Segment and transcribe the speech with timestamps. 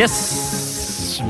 [0.00, 0.39] Yes!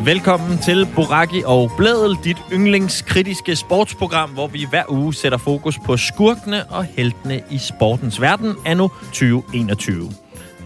[0.04, 5.96] Velkommen til Boraki og Blædel, dit yndlingskritiske sportsprogram, hvor vi hver uge sætter fokus på
[5.96, 10.10] skurkene og heltene i sportens verden anno 2021.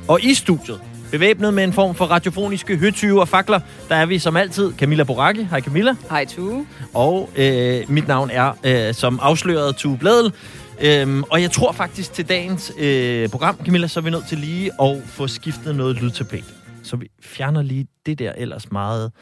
[0.08, 4.18] Og i studiet, bevæbnet med en form for radiofoniske høtyve og fakler, der er vi
[4.18, 5.42] som altid Camilla Boraki.
[5.42, 5.94] Hej Camilla.
[6.10, 6.66] Hej Tue.
[6.94, 10.32] Og øh, mit navn er øh, som afsløret Tue Blædel.
[10.80, 14.38] Øhm, og jeg tror faktisk til dagens øh, program, Camilla, så er vi nødt til
[14.38, 16.63] lige at få skiftet noget lydtapet.
[16.84, 19.12] Så vi fjerner lige det der ellers meget...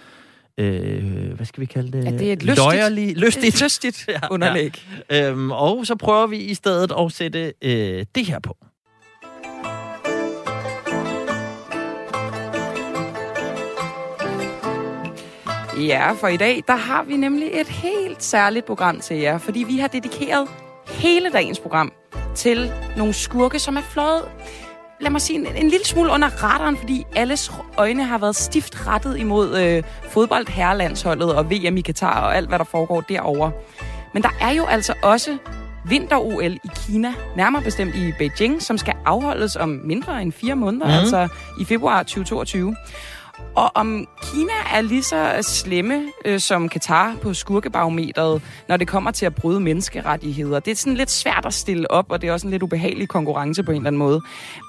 [0.58, 2.04] Øh, hvad skal vi kalde det?
[2.04, 3.46] Ja, det er et lystigt, Løjerlig, lystigt.
[3.54, 4.86] Et lystigt ja, underlæg.
[5.10, 5.30] Ja.
[5.30, 8.56] Øhm, og så prøver vi i stedet at sætte øh, det her på.
[15.78, 19.64] Ja, for i dag, der har vi nemlig et helt særligt program til jer, fordi
[19.68, 20.48] vi har dedikeret
[20.88, 21.92] hele dagens program
[22.34, 24.24] til nogle skurke, som er fløjet
[25.02, 28.86] lad mig sige, en, en lille smule under radaren, fordi alles øjne har været stift
[28.86, 33.50] rettet imod øh, fodbold herrelandsholdet og VM i Katar og alt, hvad der foregår derover.
[34.14, 35.38] Men der er jo altså også
[35.88, 40.86] vinter-OL i Kina, nærmere bestemt i Beijing, som skal afholdes om mindre end fire måneder,
[40.86, 40.92] mm.
[40.92, 41.28] altså
[41.60, 42.76] i februar 2022.
[43.56, 49.10] Og om Kina er lige så slemme øh, som Katar på skurkebarometeret, når det kommer
[49.10, 50.60] til at bryde menneskerettigheder.
[50.60, 53.08] Det er sådan lidt svært at stille op, og det er også en lidt ubehagelig
[53.08, 54.20] konkurrence på en eller anden måde.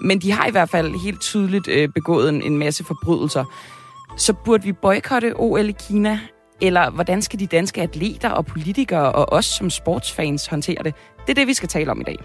[0.01, 3.45] Men de har i hvert fald helt tydeligt øh, begået en, en masse forbrydelser.
[4.17, 6.19] Så burde vi boykotte OL i Kina?
[6.61, 10.93] Eller hvordan skal de danske atleter og politikere og os som sportsfans håndtere det?
[11.27, 12.17] Det er det, vi skal tale om i dag.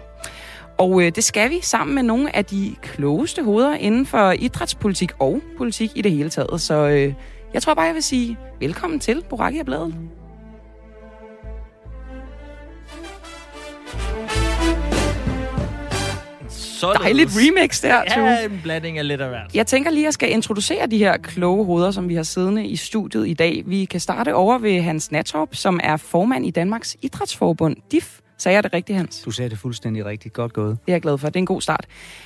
[0.79, 5.11] Og øh, det skal vi sammen med nogle af de klogeste hoveder inden for idrætspolitik
[5.19, 6.61] og politik i det hele taget.
[6.61, 7.13] Så øh,
[7.53, 9.95] jeg tror bare, jeg vil sige velkommen til Boraki og Bladet.
[16.49, 17.01] Således.
[17.01, 18.23] Dejligt remix der, Tue.
[18.23, 19.55] Ja, en blanding af lidt af hvert.
[19.55, 22.67] Jeg tænker lige, at jeg skal introducere de her kloge hoveder, som vi har siddende
[22.67, 23.63] i studiet i dag.
[23.65, 28.19] Vi kan starte over ved Hans Natorp, som er formand i Danmarks Idrætsforbund, DIF.
[28.39, 29.21] Sagde jeg det rigtigt, Hans?
[29.25, 30.33] Du sagde det fuldstændig rigtigt.
[30.33, 30.77] Godt gået.
[30.85, 31.27] Det er jeg glad for.
[31.27, 31.85] Det er en god start.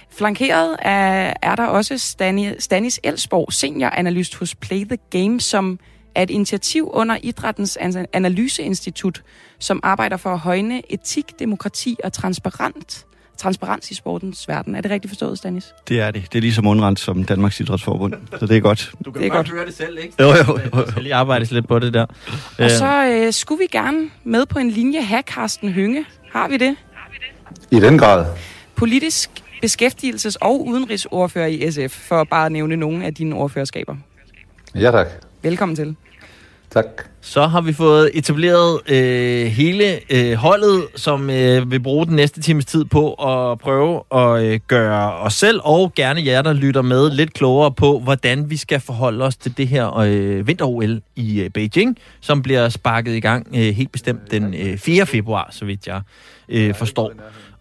[0.10, 5.80] Flankeret er, er der også Stani, Stanis Elsborg, senioranalyst hos Play the Game, som
[6.16, 7.78] er et initiativ under Idrættens
[8.14, 9.24] Analyseinstitut,
[9.60, 13.06] som arbejder for at højne etik, demokrati og transparent
[13.38, 14.76] transparens i sportens verden.
[14.76, 15.74] Er det rigtigt forstået, Stanis?
[15.88, 16.24] Det er det.
[16.34, 18.92] Det er lige så mundrent som Danmarks Idrætsforbund, så det er godt.
[19.06, 19.58] Du kan det er godt godt.
[19.58, 20.14] høre det selv, ikke?
[20.20, 20.82] Jo, jo, jo.
[20.82, 22.06] Der skal lige arbejdes lidt på det der.
[22.60, 26.06] Og så øh, skulle vi gerne med på en linje have Carsten Hønge.
[26.32, 26.76] Har vi det?
[27.72, 28.26] I den grad.
[28.76, 29.30] Politisk
[29.66, 33.96] beskæftigelses- og udenrigsordfører i SF, for bare at nævne nogle af dine ordførerskaber.
[34.76, 35.08] Ja, tak.
[35.42, 35.96] Velkommen til.
[36.74, 36.86] Tak.
[37.22, 42.42] Så har vi fået etableret øh, hele øh, holdet, som øh, vil bruge den næste
[42.42, 46.82] times tid på at prøve at øh, gøre os selv og gerne jer, der lytter
[46.82, 51.42] med, lidt klogere på, hvordan vi skal forholde os til det her øh, vinter-OL i
[51.42, 55.06] øh, Beijing, som bliver sparket i gang øh, helt bestemt den øh, 4.
[55.06, 56.02] februar, så vidt jeg
[56.50, 57.12] øh, forstår.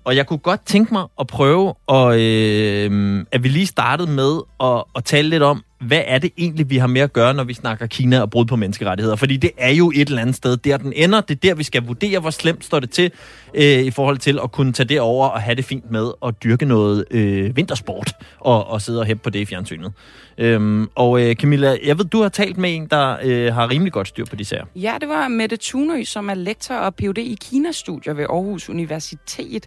[0.05, 4.41] Og jeg kunne godt tænke mig at prøve, at, øh, at vi lige startede med
[4.61, 7.45] at, at tale lidt om, hvad er det egentlig, vi har med at gøre, når
[7.45, 9.17] vi snakker Kina og brud på menneskerettigheder?
[9.17, 11.21] Fordi det er jo et eller andet sted, der den ender.
[11.21, 13.13] Det er der, vi skal vurdere, hvor slemt står det til
[13.55, 16.35] øh, i forhold til at kunne tage det over og have det fint med at
[16.45, 19.93] dyrke noget øh, vintersport og, og sidde og hæppe på det i fjernsynet.
[20.39, 23.93] Øhm, og øh, Camilla, jeg ved, du har talt med en, der øh, har rimelig
[23.93, 24.65] godt styr på de sager.
[24.77, 27.19] Ja, det var Mette Thunø, som er lektor og Ph.D.
[27.19, 29.67] i Kina-studier ved Aarhus Universitet.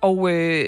[0.00, 0.64] Og øh,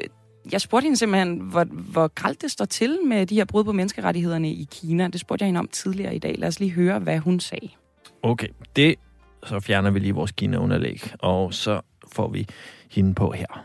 [0.52, 3.72] jeg spurgte hende simpelthen, hvor, hvor gralt det står til med de her brud på
[3.72, 5.08] menneskerettighederne i Kina.
[5.08, 6.34] Det spurgte jeg hende om tidligere i dag.
[6.38, 7.68] Lad os lige høre, hvad hun sagde.
[8.22, 8.94] Okay, det
[9.44, 11.80] så fjerner vi lige vores Kina-underlæg, og så
[12.16, 12.46] får vi
[12.90, 13.64] hende på her.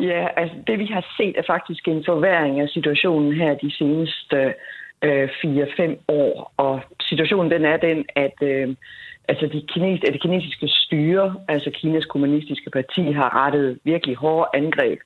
[0.00, 4.54] Ja, altså det vi har set er faktisk en forværing af situationen her de seneste
[5.04, 6.52] øh, 4-5 år.
[6.56, 8.76] Og situationen den er den, at øh,
[9.28, 14.98] altså de kines, det kinesiske styre, altså Kinas kommunistiske parti, har rettet virkelig hårde angreb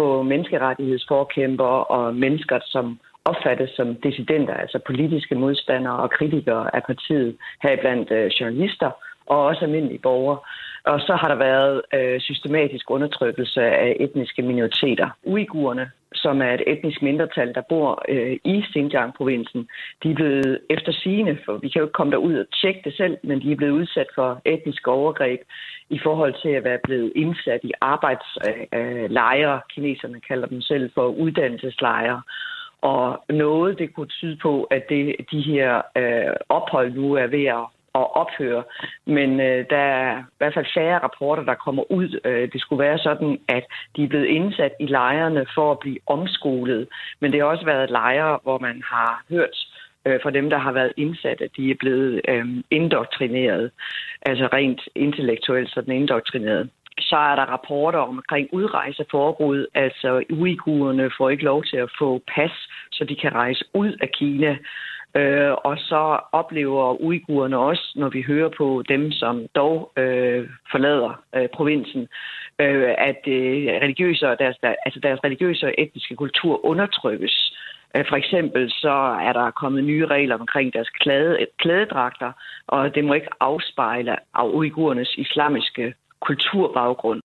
[0.00, 7.36] på menneskerettighedsforkæmpere og mennesker, som opfattes som dissidenter, altså politiske modstandere og kritikere af partiet,
[7.62, 8.90] heriblandt øh, journalister
[9.26, 10.38] og også almindelige borgere.
[10.84, 15.08] Og så har der været øh, systematisk undertrykkelse af etniske minoriteter.
[15.24, 19.68] Uigurerne som er et etnisk mindretal, der bor øh, i Xinjiang-provinsen,
[20.02, 22.96] de er blevet efter sigende, for vi kan jo ikke komme derud og tjekke det
[22.96, 25.40] selv, men de er blevet udsat for etniske overgreb
[25.90, 29.54] i forhold til at være blevet indsat i arbejdslejre.
[29.54, 32.22] Øh, Kineserne kalder dem selv for uddannelseslejre.
[32.82, 37.44] Og noget, det kunne tyde på, at det, de her øh, ophold nu er ved
[37.44, 37.64] at
[38.22, 38.62] ophøre.
[39.06, 42.20] Men øh, der er i hvert fald færre rapporter, der kommer ud.
[42.24, 43.64] Øh, det skulle være sådan, at
[43.96, 46.88] de er blevet indsat i lejrene for at blive omskolet.
[47.20, 49.56] Men det har også været lejre, hvor man har hørt
[50.06, 53.70] øh, for dem, der har været indsat, at de er blevet øh, indoktrineret.
[54.22, 56.68] Altså rent intellektuelt sådan indoktrineret
[57.00, 59.66] så er der rapporter omkring udrejseforbud.
[59.74, 62.52] Altså uigurerne får ikke lov til at få pas,
[62.92, 64.56] så de kan rejse ud af Kina.
[65.14, 71.22] Øh, og så oplever uigurerne også, når vi hører på dem, som dog øh, forlader
[71.36, 72.08] øh, provinsen,
[72.58, 77.56] øh, at øh, religiøse og deres, der, altså deres religiøse og etniske kultur undertrykkes.
[77.96, 82.32] Øh, for eksempel så er der kommet nye regler omkring deres klæde, klædedragter,
[82.66, 87.20] og det må ikke afspejle af uigurernes islamiske kulturbaggrund.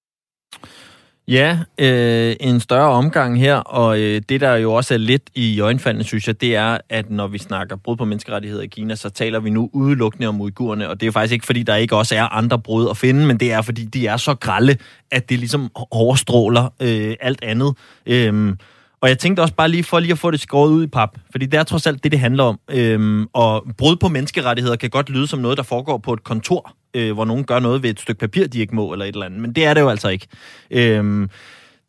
[1.28, 5.60] Ja, øh, en større omgang her, og øh, det der jo også er lidt i
[5.60, 9.10] øjenfaldene, synes jeg, det er, at når vi snakker brud på menneskerettigheder i Kina, så
[9.10, 12.16] taler vi nu udelukkende om uigurerne, og det er faktisk ikke, fordi der ikke også
[12.16, 14.78] er andre brud at finde, men det er, fordi de er så grælde,
[15.12, 17.74] at det ligesom overstråler øh, alt andet.
[18.06, 18.56] Øh,
[19.06, 21.18] og jeg tænkte også bare lige for lige at få det skåret ud i pap,
[21.32, 22.60] fordi det er trods alt det, det handler om.
[22.70, 26.76] Øhm, og brud på menneskerettigheder kan godt lyde som noget, der foregår på et kontor,
[26.94, 29.26] øh, hvor nogen gør noget ved et stykke papir, de ikke må, eller et eller
[29.26, 29.40] andet.
[29.40, 30.28] Men det er det jo altså ikke.
[30.72, 31.30] Øhm,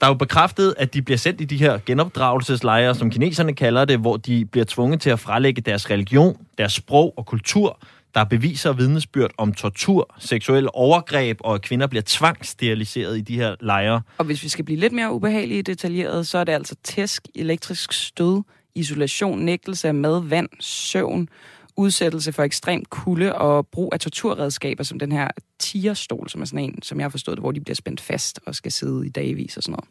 [0.00, 3.84] der er jo bekræftet, at de bliver sendt i de her genopdragelseslejre, som kineserne kalder
[3.84, 7.78] det, hvor de bliver tvunget til at frelægge deres religion, deres sprog og kultur,
[8.16, 13.20] der er beviser og vidnesbyrd om tortur, seksuelle overgreb, og at kvinder bliver tvangssteriliseret i
[13.20, 14.02] de her lejre.
[14.18, 17.92] Og hvis vi skal blive lidt mere ubehagelige detaljeret, så er det altså tæsk, elektrisk
[17.92, 18.42] stød,
[18.74, 21.28] isolation, nægtelse af mad, vand, søvn,
[21.76, 25.28] udsættelse for ekstrem kulde og brug af torturredskaber, som den her
[25.58, 28.54] tigerstol, som er sådan en, som jeg har forstået hvor de bliver spændt fast og
[28.54, 29.88] skal sidde i dagvis og sådan noget.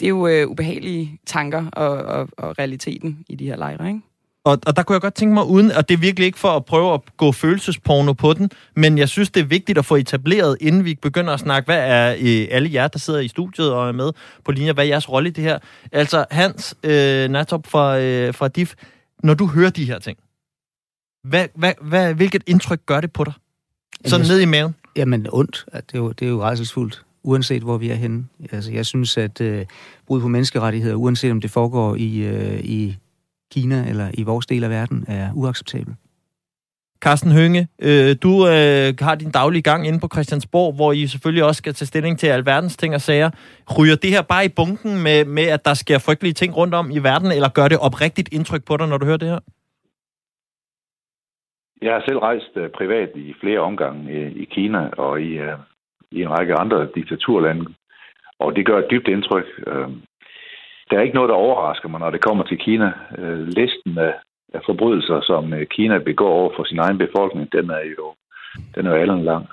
[0.00, 4.00] Det er jo øh, ubehagelige tanker og, og, og realiteten i de her lejre, ikke?
[4.44, 6.48] Og, og der kunne jeg godt tænke mig, uden, og det er virkelig ikke for
[6.48, 9.96] at prøve at gå følelsesporno på den, men jeg synes, det er vigtigt at få
[9.96, 13.72] etableret, inden vi begynder at snakke, hvad er øh, alle jer, der sidder i studiet
[13.72, 14.12] og er med
[14.44, 15.58] på linjer, hvad er jeres rolle i det her?
[15.92, 18.74] Altså, Hans øh, Natop fra, øh, fra DIF,
[19.22, 20.18] når du hører de her ting,
[21.24, 23.32] hvad, hvad, hvad, hvilket indtryk gør det på dig?
[24.04, 24.74] Sådan ned i maven?
[24.96, 25.64] Jamen, ondt.
[25.72, 28.24] Det er jo, det er jo rejselsfuldt, uanset hvor vi er henne.
[28.52, 29.66] Altså, jeg synes, at øh,
[30.06, 32.96] brud på menneskerettigheder, uanset om det foregår i, øh, i
[33.54, 35.94] Kina eller i vores del af verden, er uacceptabel.
[37.04, 41.44] Carsten Hønge, øh, du øh, har din daglige gang inde på Christiansborg, hvor I selvfølgelig
[41.44, 43.30] også skal tage stilling til alverdens ting og sager.
[43.78, 46.90] Ryger det her bare i bunken med, med, at der sker frygtelige ting rundt om
[46.90, 49.40] i verden, eller gør det oprigtigt indtryk på dig, når du hører det her?
[51.82, 55.58] Jeg har selv rejst uh, privat i flere omgange i, i Kina og i, uh,
[56.10, 57.64] i en række andre diktaturlande,
[58.38, 59.48] og det gør et dybt indtryk.
[59.66, 59.92] Uh,
[60.92, 62.92] der er ikke noget, der overrasker mig, når det kommer til Kina.
[63.18, 64.14] Øh, listen af,
[64.66, 68.14] forbrydelser, som øh, Kina begår over for sin egen befolkning, den er jo,
[68.74, 69.46] den er jo alle lang.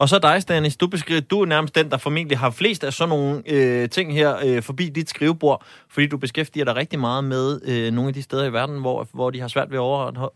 [0.00, 2.92] Og så dig, Stanis, du beskriver, du er nærmest den, der formentlig har flest af
[2.92, 7.24] sådan nogle øh, ting her øh, forbi dit skrivebord, fordi du beskæftiger dig rigtig meget
[7.24, 9.82] med øh, nogle af de steder i verden, hvor, hvor de har svært ved at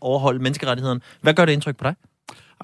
[0.01, 1.01] overholde menneskerettighederne.
[1.21, 1.95] Hvad gør det indtryk på dig?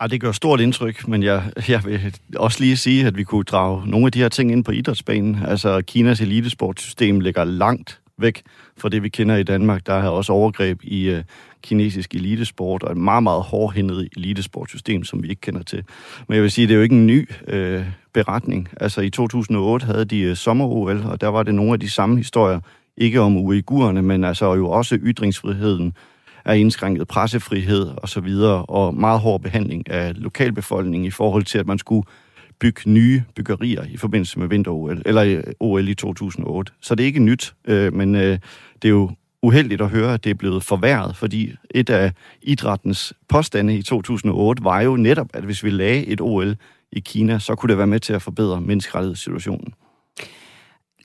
[0.02, 3.44] Ej, det gør stort indtryk, men jeg, jeg vil også lige sige, at vi kunne
[3.44, 5.38] drage nogle af de her ting ind på idrætsbanen.
[5.48, 8.42] Altså, Kinas elitesportsystem ligger langt væk
[8.78, 9.86] fra det, vi kender i Danmark.
[9.86, 11.24] Der er også overgreb i øh,
[11.64, 15.84] kinesisk elitesport, og et meget, meget hårdhændet elitesportsystem, som vi ikke kender til.
[16.28, 18.70] Men jeg vil sige, det er jo ikke en ny øh, beretning.
[18.80, 22.18] Altså i 2008 havde de øh, sommer-OL, og der var det nogle af de samme
[22.18, 22.60] historier,
[22.98, 25.94] ikke om uigurerne, men altså jo også ytringsfriheden,
[26.46, 31.58] er indskrænket pressefrihed og så videre, og meget hård behandling af lokalbefolkningen i forhold til,
[31.58, 32.08] at man skulle
[32.60, 36.72] bygge nye byggerier i forbindelse med vinter-OL, eller øh, OL i 2008.
[36.82, 38.40] Så det er ikke nyt, øh, men øh,
[38.82, 43.14] det er jo uheldigt at høre, at det er blevet forværret, fordi et af idrættens
[43.30, 46.56] påstande i 2008 var jo netop, at hvis vi lagde et OL
[46.92, 49.74] i Kina, så kunne det være med til at forbedre menneskerettighedssituationen.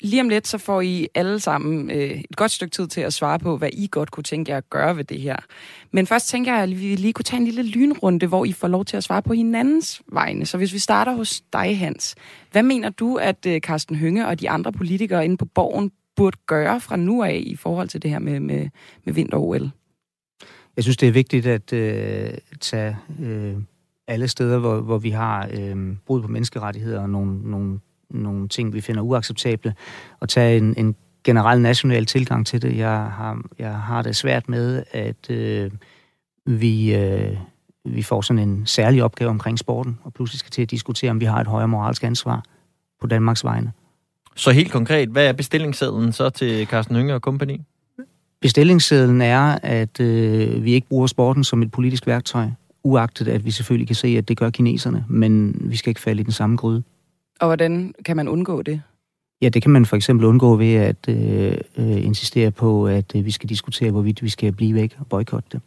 [0.00, 3.12] Lige om lidt, så får I alle sammen øh, et godt stykke tid til at
[3.12, 5.36] svare på, hvad I godt kunne tænke jer at gøre ved det her.
[5.92, 8.68] Men først tænker jeg, at vi lige kunne tage en lille lynrunde, hvor I får
[8.68, 10.46] lov til at svare på hinandens vegne.
[10.46, 12.14] Så hvis vi starter hos dig, Hans.
[12.52, 16.38] Hvad mener du, at øh, Carsten Hønge og de andre politikere inde på borgen burde
[16.46, 18.68] gøre fra nu af i forhold til det her med, med,
[19.04, 19.70] med vinter-OL?
[20.76, 23.56] Jeg synes, det er vigtigt at øh, tage øh,
[24.06, 28.72] alle steder, hvor, hvor vi har øh, brud på menneskerettigheder og nogle, nogle nogle ting,
[28.72, 29.74] vi finder uacceptable,
[30.20, 32.76] og tage en, en generel national tilgang til det.
[32.76, 35.70] Jeg har, jeg har det svært med, at øh,
[36.46, 37.36] vi, øh,
[37.84, 41.20] vi får sådan en særlig opgave omkring sporten, og pludselig skal til at diskutere, om
[41.20, 42.44] vi har et højere moralsk ansvar
[43.00, 43.72] på Danmarks vegne.
[44.36, 47.60] Så helt konkret, hvad er bestillingssedlen så til Carsten Hønge og kompagni?
[48.40, 52.48] Bestillingssedlen er, at øh, vi ikke bruger sporten som et politisk værktøj,
[52.84, 56.20] uagtet at vi selvfølgelig kan se, at det gør kineserne, men vi skal ikke falde
[56.20, 56.82] i den samme gryde.
[57.40, 58.82] Og hvordan kan man undgå det?
[59.42, 63.24] Ja, det kan man for eksempel undgå ved at øh, øh, insistere på, at øh,
[63.24, 65.60] vi skal diskutere, hvorvidt vi skal blive væk og boykotte det.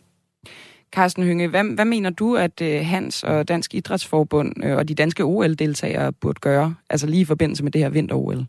[0.96, 4.96] Carsten Hynge, hvad, hvad mener du, at øh, Hans og Dansk Idrætsforbund øh, og de
[4.96, 8.46] danske OL-deltagere burde gøre, altså lige i forbindelse med det her vinter-OL?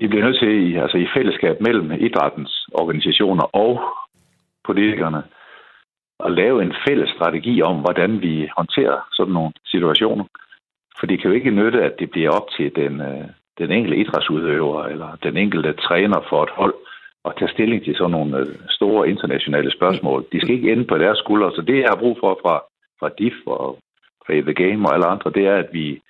[0.00, 3.80] Vi bliver nødt til, altså i fællesskab mellem idrættens organisationer og
[4.64, 5.22] politikerne,
[6.24, 10.24] at lave en fælles strategi om, hvordan vi håndterer sådan nogle situationer.
[10.98, 13.24] For det kan jo ikke nytte, at det bliver op til den, øh,
[13.58, 16.74] den enkelte idrætsudøver eller den enkelte træner for et hold
[17.24, 20.26] at tage stilling til sådan nogle øh, store internationale spørgsmål.
[20.32, 21.52] De skal ikke ende på deres skuldre.
[21.54, 22.54] Så det, jeg har brug for fra,
[23.00, 23.78] fra DIF og
[24.26, 26.02] fra The Game og alle andre, det er, at vi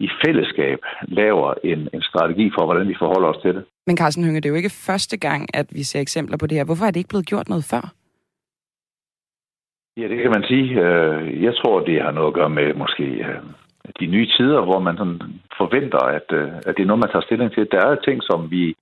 [0.00, 3.64] i fællesskab laver en, en strategi for, hvordan vi forholder os til det.
[3.86, 6.58] Men Carsten Hynge, det er jo ikke første gang, at vi ser eksempler på det
[6.58, 6.64] her.
[6.64, 7.84] Hvorfor er det ikke blevet gjort noget før?
[9.96, 10.68] Ja, det kan man sige.
[10.84, 13.04] Øh, jeg tror, det har noget at gøre med måske
[14.00, 15.20] de nye tider, hvor man sådan
[15.56, 17.68] forventer, at, øh, at det er noget, man tager stilling til.
[17.72, 18.74] Der er ting, som vi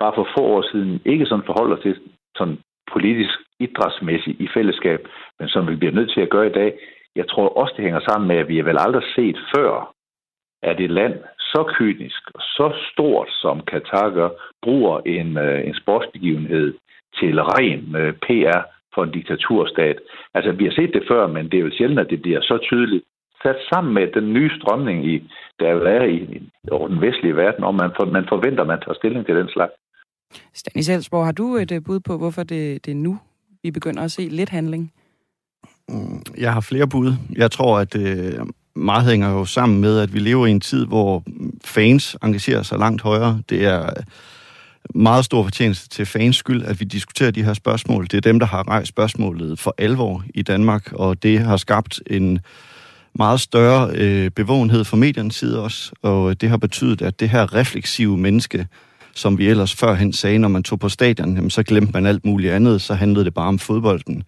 [0.00, 1.96] bare for få år siden ikke sådan forholder til
[2.36, 2.58] sådan
[2.92, 5.00] politisk idrætsmæssigt i fællesskab,
[5.38, 6.78] men som vi bliver nødt til at gøre i dag.
[7.16, 9.92] Jeg tror også, det hænger sammen med, at vi har vel aldrig set før,
[10.62, 14.30] at et land så kynisk og så stort, som Katar gør,
[14.62, 16.74] bruger en, øh, en sportsbegivenhed
[17.18, 18.60] til ren øh, PR
[18.94, 19.98] for en diktaturstat.
[20.34, 22.58] Altså, vi har set det før, men det er jo sjældent, at det bliver så
[22.58, 23.04] tydeligt
[23.42, 25.14] sat sammen med den nye strømning, i,
[25.58, 28.80] der er i, i over den vestlige verden, om man, for, man forventer, at man
[28.80, 29.72] tager stilling til den slags.
[30.54, 33.18] Stanis Elsborg, har du et øh, bud på, hvorfor det, det er nu,
[33.62, 34.92] vi begynder at se lidt handling?
[35.88, 37.12] Mm, jeg har flere bud.
[37.36, 40.60] Jeg tror, at det øh, meget hænger jo sammen med, at vi lever i en
[40.60, 41.22] tid, hvor
[41.64, 43.42] fans engagerer sig langt højere.
[43.50, 43.90] Det er
[44.94, 48.04] meget stor fortjeneste til fans skyld, at vi diskuterer de her spørgsmål.
[48.04, 52.02] Det er dem, der har rejst spørgsmålet for alvor i Danmark, og det har skabt
[52.06, 52.40] en
[53.18, 57.54] meget større øh, bevågenhed fra mediernes side også, og det har betydet, at det her
[57.54, 58.66] refleksive menneske,
[59.14, 62.24] som vi ellers førhen sagde, når man tog på stadion, jamen, så glemte man alt
[62.24, 64.22] muligt andet, så handlede det bare om fodbolden.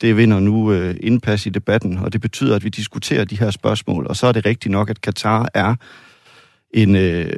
[0.00, 3.50] Det vinder nu øh, indpas i debatten, og det betyder, at vi diskuterer de her
[3.50, 5.74] spørgsmål, og så er det rigtigt nok, at Katar er
[6.70, 7.32] en, øh,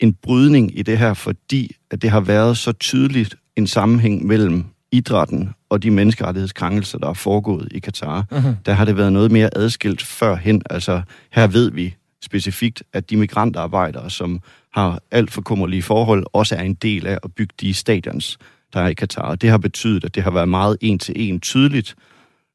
[0.00, 4.64] en brydning i det her, fordi at det har været så tydeligt en sammenhæng mellem
[4.94, 8.26] idrætten og de menneskerettighedskrænkelser, der er foregået i Katar.
[8.32, 8.48] Uh-huh.
[8.66, 10.62] Der har det været noget mere adskilt førhen.
[10.70, 14.40] Altså, her ved vi specifikt, at de migrantarbejdere, som
[14.72, 18.38] har alt for kummerlige forhold, også er en del af at bygge de stadions,
[18.74, 19.34] der er i Katar.
[19.34, 21.94] Det har betydet, at det har været meget en til en tydeligt,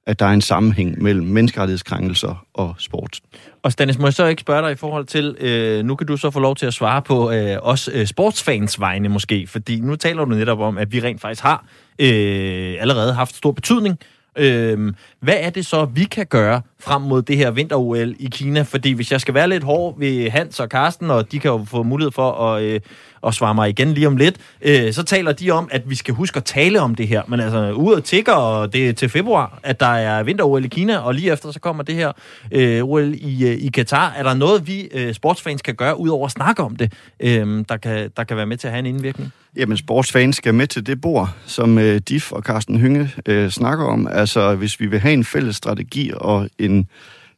[0.08, 3.20] at der er en sammenhæng mellem menneskerettighedskrænkelser og sport.
[3.64, 6.18] Og Stanis, må jeg så ikke spørge dig i forhold til, øh, nu kan du
[6.18, 9.96] så få lov til at svare på øh, os øh, sportsfans vegne måske, fordi nu
[9.96, 11.66] taler du netop om, at vi rent faktisk har
[12.00, 14.00] øh, allerede haft stor betydning.
[14.36, 18.62] Øh, hvad er det så, vi kan gøre frem mod det her vinter-OL i Kina?
[18.62, 21.66] Fordi hvis jeg skal være lidt hård ved Hans og Karsten, og de kan jo
[21.68, 22.82] få mulighed for at, øh,
[23.22, 26.14] og svammer mig igen lige om lidt, øh, så taler de om, at vi skal
[26.14, 27.22] huske at tale om det her.
[27.28, 30.98] Men altså, uret tigger, og det er til februar, at der er vinter-OL i Kina,
[30.98, 32.12] og lige efter så kommer det her
[32.52, 34.14] øh, OL i, øh, i Katar.
[34.18, 37.78] Er der noget, vi øh, sportsfans kan gøre, udover at snakke om det, øh, der,
[37.78, 39.32] kan, der kan være med til at have en indvirkning?
[39.56, 43.86] Jamen, sportsfans skal med til det bord, som øh, Dif og Carsten Hynge øh, snakker
[43.86, 44.08] om.
[44.08, 46.88] Altså, hvis vi vil have en fælles strategi og en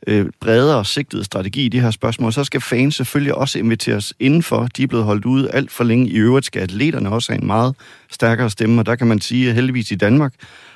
[0.08, 4.68] øh, bredere sigtet strategi i de her spørgsmål, så skal fans selvfølgelig også inviteres indenfor.
[4.78, 6.10] De er blevet holdt ude alt for længe.
[6.10, 7.76] I øvrigt skal atleterne også have en meget
[8.12, 10.34] stærkere stemme, og der kan man sige, at heldigvis i Danmark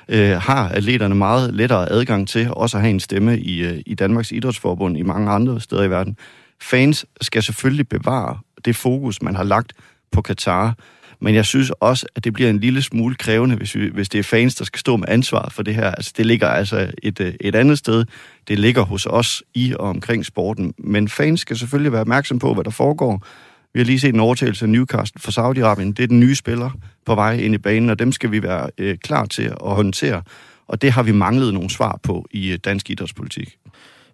[0.08, 3.94] øh, har atleterne meget lettere adgang til også at have en stemme i, øh, i
[3.94, 6.16] Danmarks Idrætsforbund i mange andre steder i verden.
[6.60, 9.72] Fans skal selvfølgelig bevare det fokus, man har lagt
[10.12, 10.74] på Katar,
[11.20, 14.18] men jeg synes også, at det bliver en lille smule krævende, hvis, vi, hvis det
[14.18, 15.90] er fans, der skal stå med ansvar for det her.
[15.90, 18.04] Altså, det ligger altså et, øh, et andet sted.
[18.48, 20.74] Det ligger hos os i og omkring sporten.
[20.78, 23.26] Men fans skal selvfølgelig være opmærksom på, hvad der foregår.
[23.74, 25.92] Vi har lige set en overtagelse af Newcastle for Saudi-Arabien.
[25.92, 26.70] Det er den nye spiller
[27.06, 30.22] på vej ind i banen, og dem skal vi være øh, klar til at håndtere.
[30.68, 33.58] Og det har vi manglet nogle svar på i øh, dansk idrætspolitik.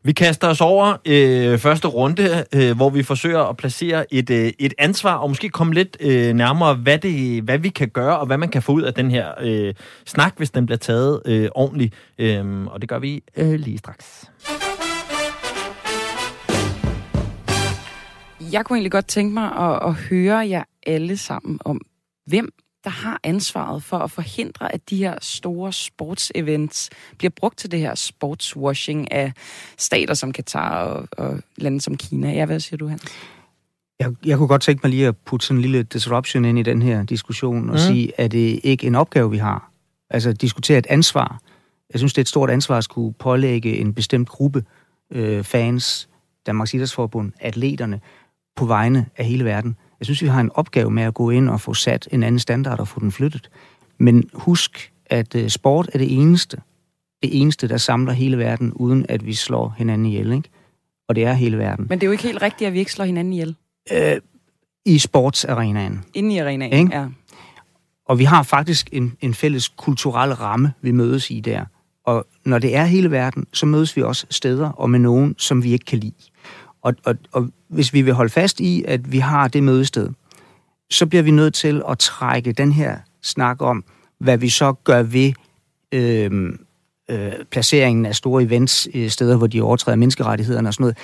[0.05, 4.53] Vi kaster os over øh, første runde, øh, hvor vi forsøger at placere et, øh,
[4.59, 8.27] et ansvar, og måske komme lidt øh, nærmere, hvad, det, hvad vi kan gøre, og
[8.27, 9.75] hvad man kan få ud af den her øh,
[10.07, 11.95] snak, hvis den bliver taget øh, ordentligt.
[12.19, 14.31] Øh, og det gør vi øh, lige straks.
[18.53, 21.81] Jeg kunne egentlig godt tænke mig at, at høre jer alle sammen om,
[22.27, 22.49] hvem
[22.85, 27.81] der har ansvaret for at forhindre, at de her store sportsevents bliver brugt til det
[27.81, 29.33] her sportswashing af
[29.79, 32.33] stater som Katar og, og lande som Kina.
[32.33, 33.05] Ja, hvad siger du, Hans?
[33.99, 36.63] Jeg, jeg kunne godt tænke mig lige at putte sådan en lille disruption ind i
[36.63, 37.79] den her diskussion og mm.
[37.79, 39.71] sige, at det ikke en opgave, vi har.
[40.11, 41.41] Altså diskutere et ansvar.
[41.93, 44.65] Jeg synes, det er et stort ansvar at skulle pålægge en bestemt gruppe
[45.11, 46.09] øh, fans,
[46.47, 48.01] Danmarks Idrætsforbund, atleterne,
[48.57, 49.77] på vegne af hele verden.
[50.03, 52.39] Jeg synes, vi har en opgave med at gå ind og få sat en anden
[52.39, 53.51] standard og få den flyttet.
[53.99, 56.57] Men husk, at øh, sport er det eneste,
[57.23, 60.49] det eneste, der samler hele verden, uden at vi slår hinanden ihjel, ikke?
[61.09, 61.87] Og det er hele verden.
[61.89, 63.57] Men det er jo ikke helt rigtigt, at vi ikke slår hinanden ihjel.
[63.93, 64.21] Øh,
[64.85, 66.05] I sportsarenaen.
[66.15, 66.97] Inde i arenaen, Ikke?
[66.97, 67.07] ja.
[68.07, 71.65] Og vi har faktisk en, en fælles kulturel ramme, vi mødes i der.
[72.07, 75.65] Og når det er hele verden, så mødes vi også steder og med nogen, som
[75.65, 76.15] vi ikke kan lide.
[76.83, 80.09] Og, og, og hvis vi vil holde fast i, at vi har det mødested,
[80.91, 83.85] så bliver vi nødt til at trække den her snak om,
[84.19, 85.33] hvad vi så gør ved
[85.93, 86.53] øh,
[87.11, 90.97] øh, placeringen af store events, øh, steder, hvor de overtræder menneskerettighederne og sådan noget,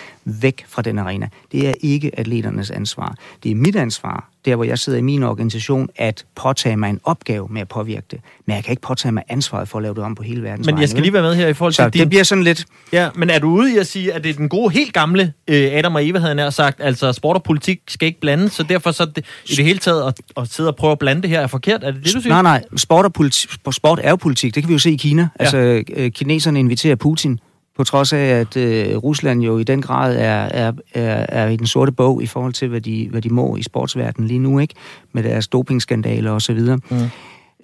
[0.42, 1.28] væk fra den arena.
[1.52, 3.14] Det er ikke atleternes ansvar.
[3.42, 7.00] Det er mit ansvar, der hvor jeg sidder i min organisation, at påtage mig en
[7.04, 8.21] opgave med at påvirke det.
[8.47, 10.66] Men jeg kan ikke påtage mig ansvaret for at lave det om på hele verdens
[10.66, 12.00] Men jeg skal lige være med her i forhold Så til din...
[12.00, 12.64] det bliver sådan lidt...
[12.92, 15.33] Ja, men er du ude i at sige, at det er den gode, helt gamle
[15.49, 18.62] øh, Adam og Eva, havde nær sagt, altså sport og politik skal ikke blande, så
[18.62, 21.30] derfor så det, i det hele taget at, at sidde og prøve at blande det
[21.30, 21.85] her er forkert?
[21.85, 22.28] Er det det, du siger?
[22.28, 22.64] Nej, nej.
[22.76, 24.54] Sport, og politi- sport er jo politik.
[24.54, 25.23] Det kan vi jo se i Kina.
[25.23, 25.45] Ja.
[25.45, 27.38] Altså, øh, kineserne inviterer Putin,
[27.78, 31.56] på trods af, at øh, Rusland jo i den grad er, er, er, er i
[31.56, 34.58] den sorte bog i forhold til, hvad de, hvad de må i sportsverdenen lige nu,
[34.58, 34.75] ikke?
[35.12, 36.78] Med deres dopingskandaler og så videre.
[36.90, 36.97] Mm.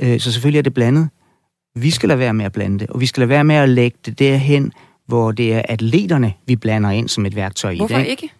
[0.01, 1.09] Øh, så selvfølgelig er det blandet.
[1.77, 3.69] Vi skal lade være med at blande det, og vi skal lade være med at
[3.69, 4.73] lægge det derhen,
[5.07, 8.09] hvor det er atleterne, vi blander ind som et værktøj Hvorfor i det.
[8.09, 8.31] ikke?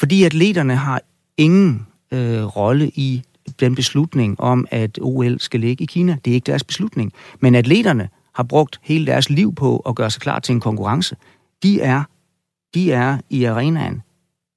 [0.00, 1.00] Fordi atleterne har
[1.36, 3.22] ingen øh, rolle i
[3.60, 6.16] den beslutning om, at OL skal ligge i Kina.
[6.24, 7.12] Det er ikke deres beslutning.
[7.40, 11.16] Men atleterne har brugt hele deres liv på at gøre sig klar til en konkurrence.
[11.62, 12.02] De er,
[12.74, 14.02] de er i arenaen,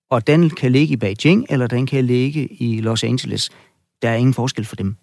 [0.10, 3.50] og den kan ligge i Beijing, eller den kan ligge i Los Angeles.
[4.02, 4.96] Der er ingen forskel for dem.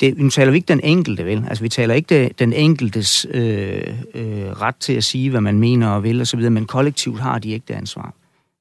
[0.00, 1.44] Det, nu taler vi ikke den enkelte, vel?
[1.48, 3.82] Altså, vi taler ikke det, den enkeltes øh,
[4.14, 7.50] øh, ret til at sige, hvad man mener og vil osv., men kollektivt har de
[7.50, 8.14] ikke det ansvar.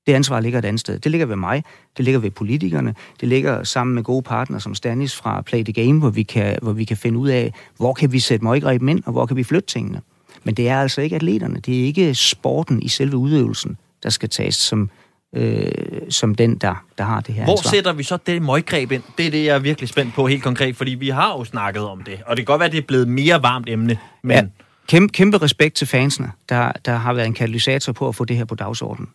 [0.08, 1.00] Det ansvar ligger et andet sted.
[1.00, 1.64] Det ligger ved mig,
[1.98, 5.74] det ligger ved politikerne, det ligger sammen med gode partnere som Stanis fra Play the
[5.74, 8.84] Game, hvor vi kan, hvor vi kan finde ud af, hvor kan vi sætte møggreb
[8.84, 10.02] ind, og hvor kan vi flytte tingene.
[10.44, 14.30] Men det er altså ikke atleterne, det er ikke sporten i selve udøvelsen, der skal
[14.30, 14.90] tages som,
[15.36, 15.72] øh,
[16.10, 17.70] som den, der, der har det her Hvor ansvar.
[17.70, 19.04] sætter vi så det møggreb ind?
[19.18, 21.84] Det er det, jeg er virkelig spændt på helt konkret, fordi vi har jo snakket
[21.84, 24.32] om det, og det kan godt være, at det er blevet mere varmt emne, men...
[24.38, 24.44] Ja.
[24.88, 28.38] Kæmpe, kæmpe respekt til fansene, der, der har været en katalysator på at få det
[28.38, 29.10] her på dagsordenen.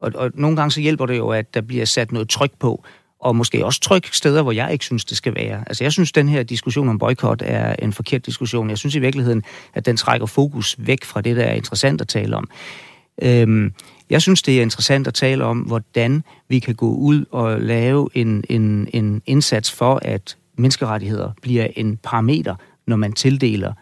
[0.00, 2.84] Og, og nogle gange så hjælper det jo, at der bliver sat noget tryk på,
[3.20, 5.64] og måske også tryk steder, hvor jeg ikke synes, det skal være.
[5.66, 8.70] Altså jeg synes, den her diskussion om boykot er en forkert diskussion.
[8.70, 9.42] Jeg synes i virkeligheden,
[9.74, 12.48] at den trækker fokus væk fra det, der er interessant at tale om.
[13.22, 13.72] Øhm,
[14.10, 18.08] jeg synes, det er interessant at tale om, hvordan vi kan gå ud og lave
[18.14, 22.54] en, en, en indsats for, at menneskerettigheder bliver en parameter,
[22.86, 23.72] når man tildeler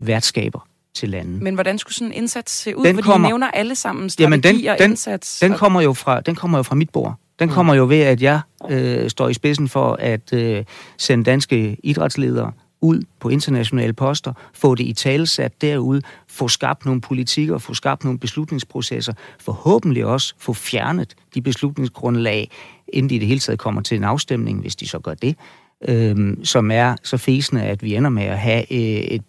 [0.00, 1.44] værtskaber til landen.
[1.44, 2.84] Men hvordan skulle sådan en indsats se ud?
[2.84, 5.40] Den Fordi kommer- nævner alle sammen Jamen, strategi den- og den- indsats.
[5.40, 7.14] Den og- kommer jo fra, den kommer jo fra mit bord.
[7.38, 10.64] Den kommer jo ved, at jeg øh, står i spidsen for at øh,
[10.98, 17.00] sende danske idrætsledere ud på internationale poster, få det i talesat derude, få skabt nogle
[17.00, 22.50] politikker, få skabt nogle beslutningsprocesser, forhåbentlig også få fjernet de beslutningsgrundlag,
[22.92, 25.36] inden de i det hele taget kommer til en afstemning, hvis de så gør det,
[25.88, 29.22] øh, som er så fæsende, at vi ender med at have øh, et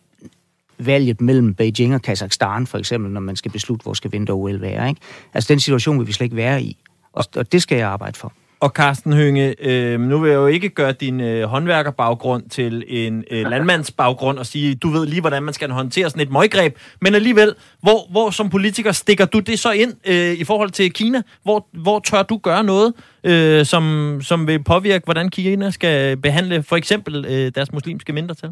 [0.86, 4.90] valget mellem Beijing og Kazakhstan, for eksempel, når man skal beslutte, hvor skal vinter-OL være.
[4.90, 5.02] Ikke?
[5.34, 6.78] Altså, den situation vil vi slet ikke være i.
[7.14, 8.34] Og, og det skal jeg arbejde for.
[8.64, 13.24] Og Carsten Hønge, øh, nu vil jeg jo ikke gøre din øh, håndværkerbaggrund til en
[13.32, 17.16] øh, landmandsbaggrund og sige, du ved lige, hvordan man skal håndtere sådan et møggreb, men
[17.16, 21.22] alligevel, hvor, hvor som politiker stikker du det så ind øh, i forhold til Kina?
[21.44, 22.94] Hvor, hvor tør du gøre noget,
[23.24, 28.50] øh, som, som vil påvirke, hvordan Kina skal behandle for eksempel øh, deres muslimske mindretal?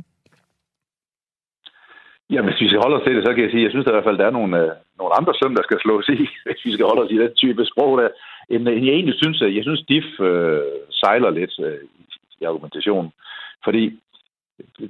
[2.34, 3.86] Ja, hvis vi skal holde os til det, så kan jeg sige, at jeg synes
[3.86, 6.28] at i hvert fald, der er nogle, øh, nogle andre søm, der skal slås i,
[6.46, 8.10] hvis vi skal holde os i den type sprog der.
[8.54, 10.62] End, end øh, jeg egentlig synes, at jeg synes, DIF øh,
[11.02, 11.82] sejler lidt øh,
[12.42, 13.12] i argumentationen.
[13.66, 13.84] Fordi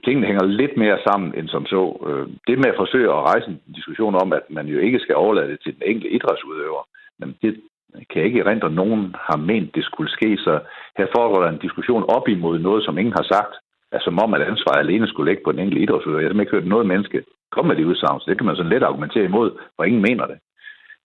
[0.06, 1.82] tingene hænger lidt mere sammen end som så.
[2.08, 5.15] Øh, det med at forsøge at rejse en diskussion om, at man jo ikke skal
[5.15, 6.84] overlade det til den enkelte idrætsudøver,
[7.19, 7.62] men det
[8.10, 10.38] kan jeg ikke rente, at nogen har ment, det skulle ske.
[10.38, 10.60] Så
[10.97, 13.54] her foregår der en diskussion op imod noget, som ingen har sagt
[13.91, 16.21] at som om, at ansvaret alene skulle ligge på den enkelte idrætsudøver.
[16.21, 18.71] Jeg har ikke hørt noget menneske komme med det udsagn, så det kan man sådan
[18.71, 20.38] let argumentere imod, og ingen mener det.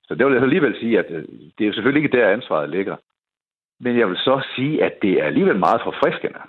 [0.06, 1.22] Så det vil jeg så alligevel sige, at øh,
[1.54, 2.96] det er jo selvfølgelig ikke der, ansvaret ligger.
[3.80, 6.40] Men jeg vil så sige, at det er alligevel meget forfriskende,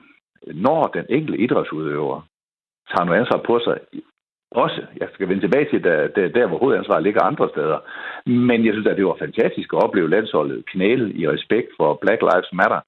[0.47, 2.21] når den enkelte idrætsudøver
[2.91, 3.77] tager noget ansvar på sig.
[4.51, 7.79] Også, jeg skal vende tilbage til, der, der, der hvor hovedansvaret ligger andre steder.
[8.25, 12.21] Men jeg synes, at det var fantastisk at opleve landsholdet knæle i respekt for Black
[12.21, 12.81] Lives Matter.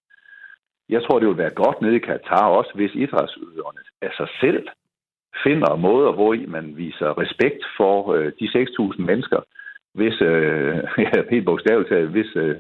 [0.89, 4.67] Jeg tror, det vil være godt nede i Katar, også hvis idrætsudøverne af sig selv
[5.43, 9.39] finder måder, hvor man viser respekt for øh, de 6.000 mennesker,
[9.93, 12.56] hvis, øh, ja, helt bogstaveligt talt, hvis, øh,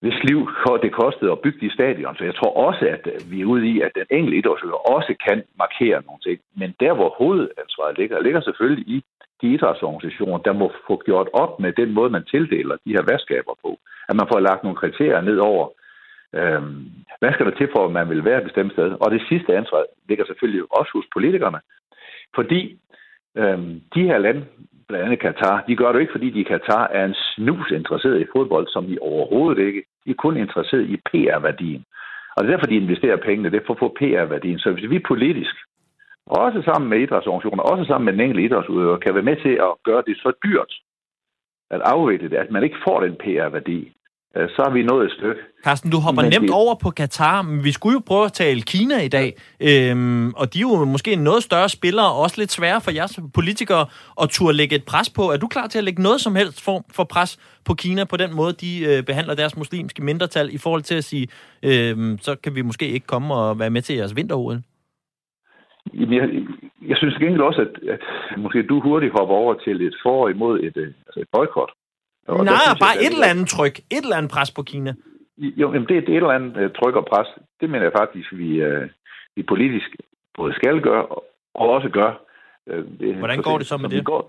[0.00, 0.40] hvis liv
[0.82, 2.16] det kostede at bygge de stadion.
[2.16, 5.14] Så jeg tror også, at øh, vi er ude i, at den enkelte idrætsøver også
[5.26, 6.38] kan markere nogle ting.
[6.60, 9.04] Men der, hvor hovedansvaret ligger, ligger selvfølgelig i
[9.42, 13.54] de idrætsorganisationer, der må få gjort op med den måde, man tildeler de her værtskaber
[13.64, 13.78] på.
[14.08, 15.68] At man får lagt nogle kriterier ned over,
[16.34, 18.90] Øhm, hvad skal der til for, at man vil være et bestemt sted.
[19.00, 21.60] Og det sidste ansvar ligger selvfølgelig også hos politikerne.
[22.34, 22.78] Fordi
[23.36, 24.46] øhm, de her lande,
[24.88, 28.20] blandt andet Katar, de gør det ikke, fordi de i Katar er en snus interesseret
[28.20, 29.82] i fodbold, som de overhovedet ikke.
[30.04, 31.84] De er kun interesseret i PR-værdien.
[32.36, 34.58] Og det er derfor, de investerer pengene, det er for at få PR-værdien.
[34.58, 35.54] Så hvis vi politisk,
[36.26, 39.72] også sammen med idrætsorganisationer, også sammen med den enkelte idrætsudøver, kan være med til at
[39.84, 40.72] gøre det så dyrt
[41.70, 43.92] at afvikle det, at man ikke får den PR-værdi,
[44.34, 45.40] så er vi nået et stykke.
[45.64, 46.48] Carsten, du hopper Men nemt vi...
[46.52, 49.28] over på Katar, men vi skulle jo prøve at tale Kina i dag,
[49.60, 52.90] øhm, og de er jo måske en noget større spillere, og også lidt svære for
[52.90, 53.86] jeres politikere
[54.22, 55.22] at turde lægge et pres på.
[55.22, 58.16] Er du klar til at lægge noget som helst form for pres på Kina på
[58.16, 61.26] den måde, de øh, behandler deres muslimske mindretal, i forhold til at sige,
[61.62, 64.60] øh, så kan vi måske ikke komme og være med til jeres vinter
[65.94, 66.28] Jamen, jeg,
[66.88, 68.00] jeg synes gengæld også, at, at
[68.38, 71.70] måske du hurtigt hopper over til et for imod et, øh, altså et boykot.
[72.30, 73.74] Og Nej, synes, bare jeg, et eller andet tryk.
[73.96, 74.92] Et eller andet pres på Kina.
[75.60, 77.28] Jo, jamen det, det er et eller andet uh, tryk og pres.
[77.60, 78.84] Det mener jeg faktisk, vi, uh,
[79.36, 79.90] vi politisk
[80.38, 81.04] både skal gøre
[81.54, 82.10] og også gør.
[83.00, 84.04] Det, Hvordan går det så med det?
[84.04, 84.22] Går,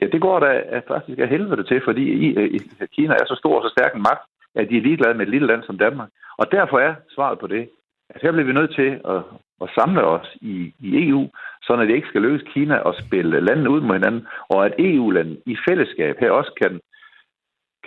[0.00, 2.58] ja, det går da at faktisk af helvede til, fordi i, i,
[2.94, 5.32] Kina er så stor og så stærk en magt, at de er ligeglade med et
[5.32, 6.08] lille land som Danmark.
[6.38, 7.68] Og derfor er svaret på det,
[8.10, 9.22] at her bliver vi nødt til at,
[9.62, 11.28] at samle os i, i EU,
[11.62, 15.38] så det ikke skal lykkes Kina at spille landene ud mod hinanden, og at EU-landene
[15.46, 16.80] i fællesskab her også kan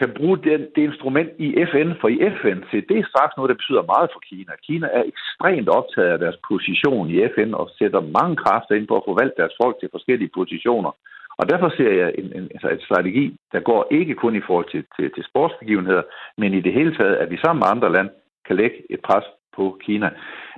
[0.02, 3.50] kan bruge det, det instrument i FN, for i FN, se, det er straks noget,
[3.50, 4.52] der betyder meget for Kina.
[4.68, 8.96] Kina er ekstremt optaget af deres position i FN og sætter mange kræfter ind på
[8.98, 10.92] at forvalte deres folk til forskellige positioner.
[11.40, 14.68] Og derfor ser jeg en, en, altså en strategi, der går ikke kun i forhold
[14.74, 16.04] til, til, til sportsbegivenheder,
[16.38, 18.12] men i det hele taget, at vi sammen med andre lande
[18.48, 20.10] kan lægge et pres på Kina.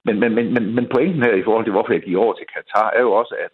[0.06, 2.48] Men, men, men, men, men pointen her i forhold til, hvorfor jeg giver over til
[2.54, 3.54] Katar, er jo også, at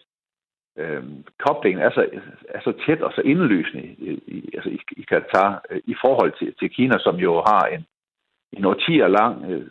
[0.80, 1.02] øh,
[1.46, 2.02] koblingen er så,
[2.48, 6.32] er så tæt og så indlysende i, i, altså i, i Katar øh, i forhold
[6.38, 7.82] til, til Kina, som jo har en,
[8.52, 9.66] en årtier lang, øh,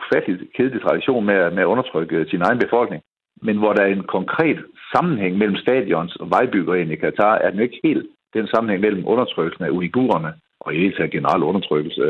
[0.00, 3.02] ufattelig kedelig tradition med, med at undertrykke sin egen befolkning.
[3.42, 7.60] Men hvor der er en konkret sammenhæng mellem stadions og vejbyggerien i Katar, er den
[7.60, 12.02] ikke helt den sammenhæng mellem undertrykkelsen af uigurerne og i det taget generel undertrykkelse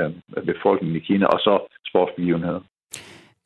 [0.00, 1.54] af, af befolkningen i Kina, og så
[1.88, 2.60] sportsbegivenheder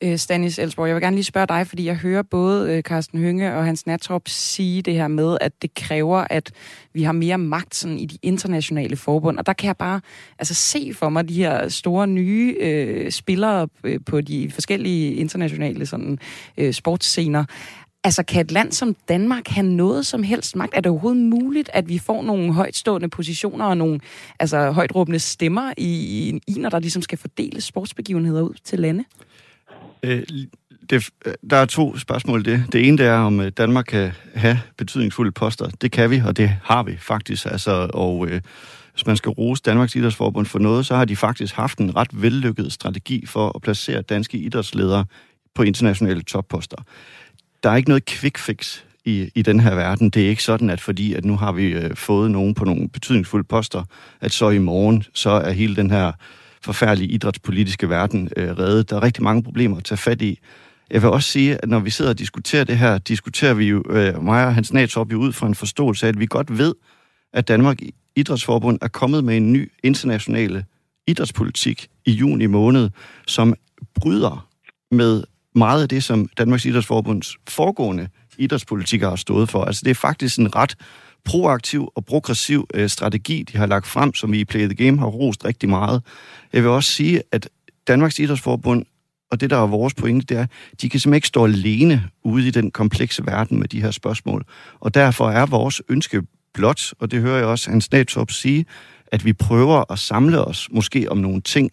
[0.03, 0.87] Øh, Stanis Elsborg.
[0.87, 3.85] Jeg vil gerne lige spørge dig, fordi jeg hører både øh, Carsten Hynge og Hans
[3.85, 6.51] Natrop sige det her med, at det kræver, at
[6.93, 9.37] vi har mere magt sådan, i de internationale forbund.
[9.37, 10.01] Og der kan jeg bare
[10.39, 15.85] altså, se for mig de her store nye øh, spillere øh, på de forskellige internationale
[15.85, 16.19] sådan,
[16.57, 17.45] øh, sportsscener.
[18.03, 20.73] Altså, kan et land som Danmark have noget som helst magt?
[20.75, 23.99] Er det overhovedet muligt, at vi får nogle højtstående positioner og nogle
[24.39, 29.03] altså, højtråbende stemmer i, i, i, når der ligesom skal fordele sportsbegivenheder ud til lande?
[30.05, 30.23] Øh,
[30.89, 32.63] det, øh, der er to spørgsmål det.
[32.71, 35.69] Det ene det er, om øh, Danmark kan have betydningsfulde poster.
[35.69, 37.45] Det kan vi, og det har vi faktisk.
[37.45, 38.41] Altså, og øh,
[38.93, 42.07] hvis man skal rose Danmarks Idrætsforbund for noget, så har de faktisk haft en ret
[42.11, 45.05] vellykket strategi for at placere danske idrætsledere
[45.55, 46.77] på internationale topposter.
[47.63, 50.09] Der er ikke noget quick fix i, i den her verden.
[50.09, 52.89] Det er ikke sådan, at fordi at nu har vi øh, fået nogen på nogle
[52.89, 53.83] betydningsfulde poster,
[54.21, 56.11] at så i morgen, så er hele den her
[56.65, 58.89] forfærdelige idrætspolitiske verden øh, reddet.
[58.89, 60.39] Der er rigtig mange problemer at tage fat i.
[60.91, 63.83] Jeg vil også sige, at når vi sidder og diskuterer det her, diskuterer vi jo,
[63.89, 66.73] øh, mig og Hans Natsop jo ud fra en forståelse af, at vi godt ved,
[67.33, 67.77] at Danmark
[68.15, 70.65] Idrætsforbund er kommet med en ny internationale
[71.07, 72.89] idrætspolitik i juni måned,
[73.27, 73.53] som
[73.95, 74.47] bryder
[74.91, 75.23] med
[75.55, 79.63] meget af det, som Danmarks Idrætsforbunds foregående idrætspolitikere har stået for.
[79.63, 80.75] Altså det er faktisk en ret
[81.25, 84.99] proaktiv og progressiv øh, strategi, de har lagt frem, som vi i Play the Game
[84.99, 86.03] har rost rigtig meget.
[86.53, 87.49] Jeg vil også sige, at
[87.87, 88.85] Danmarks Idrætsforbund,
[89.31, 90.45] og det der er vores pointe, det er,
[90.81, 94.45] de kan simpelthen ikke stå alene ude i den komplekse verden med de her spørgsmål.
[94.79, 96.21] Og derfor er vores ønske
[96.53, 98.65] blot, og det hører jeg også Hans Natop sige,
[99.07, 101.71] at vi prøver at samle os måske om nogle ting,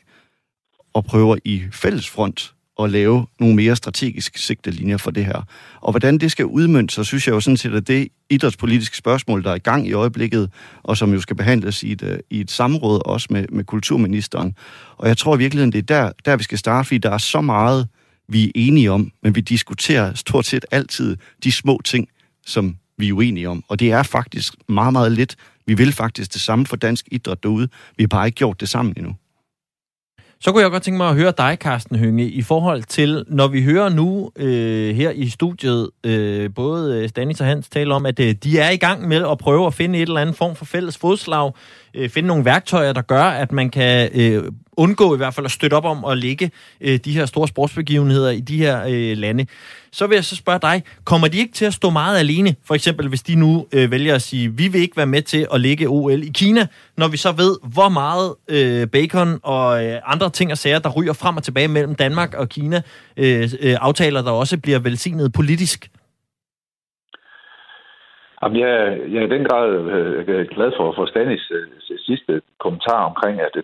[0.94, 5.42] og prøver i fælles front at lave nogle mere strategiske sigtelinjer for det her.
[5.80, 9.44] Og hvordan det skal udmønte, så synes jeg jo sådan set, at det idrætspolitiske spørgsmål,
[9.44, 10.50] der er i gang i øjeblikket,
[10.82, 14.54] og som jo skal behandles i et, øh, i et samråd også med, med kulturministeren.
[14.96, 17.18] Og jeg tror i virkeligheden, det er der, der, vi skal starte, fordi der er
[17.18, 17.88] så meget,
[18.28, 22.08] vi er enige om, men vi diskuterer stort set altid de små ting,
[22.46, 23.64] som vi er uenige om.
[23.68, 25.36] Og det er faktisk meget, meget lidt.
[25.66, 27.68] Vi vil faktisk det samme for dansk idræt derude.
[27.96, 29.14] Vi har bare ikke gjort det sammen endnu.
[30.44, 33.48] Så kunne jeg godt tænke mig at høre dig, Carsten Hynge, i forhold til, når
[33.48, 38.20] vi hører nu øh, her i studiet, øh, både Stanis og Hans tale om, at
[38.20, 40.64] øh, de er i gang med at prøve at finde et eller andet form for
[40.64, 41.52] fælles fodslag,
[41.94, 44.44] øh, finde nogle værktøjer, der gør, at man kan øh,
[44.76, 46.50] undgå i hvert fald at støtte op om at lægge
[46.80, 49.46] øh, de her store sportsbegivenheder i de her øh, lande.
[49.92, 52.56] Så vil jeg så spørge dig, kommer de ikke til at stå meget alene?
[52.64, 55.46] For eksempel, hvis de nu øh, vælger at sige, vi vil ikke være med til
[55.54, 60.00] at lægge OL i Kina, når vi så ved, hvor meget øh, bacon og øh,
[60.06, 62.82] andre ting og sager, der ryger frem og tilbage mellem Danmark og Kina,
[63.16, 65.90] øh, øh, aftaler, der også bliver velsignet politisk.
[68.42, 68.70] Jamen, jeg,
[69.12, 71.66] jeg er i den grad øh, øh glad for, for Stanis øh,
[72.08, 73.62] sidste kommentar omkring, at øh,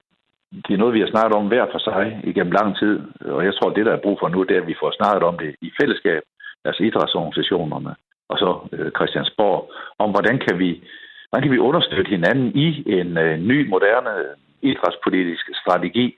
[0.67, 2.95] det er noget, vi har snakket om hver for sig igennem lang tid.
[3.21, 5.23] Og jeg tror, det, der er brug for nu, det er, at vi får snakket
[5.23, 6.23] om det i fællesskab,
[6.65, 7.95] altså idrætsorganisationerne
[8.29, 9.61] og så øh, Christiansborg,
[9.99, 10.71] om hvordan kan vi
[11.29, 14.35] hvordan kan vi understøtte hinanden i en øh, ny, moderne øh,
[14.71, 16.17] idrætspolitisk strategi,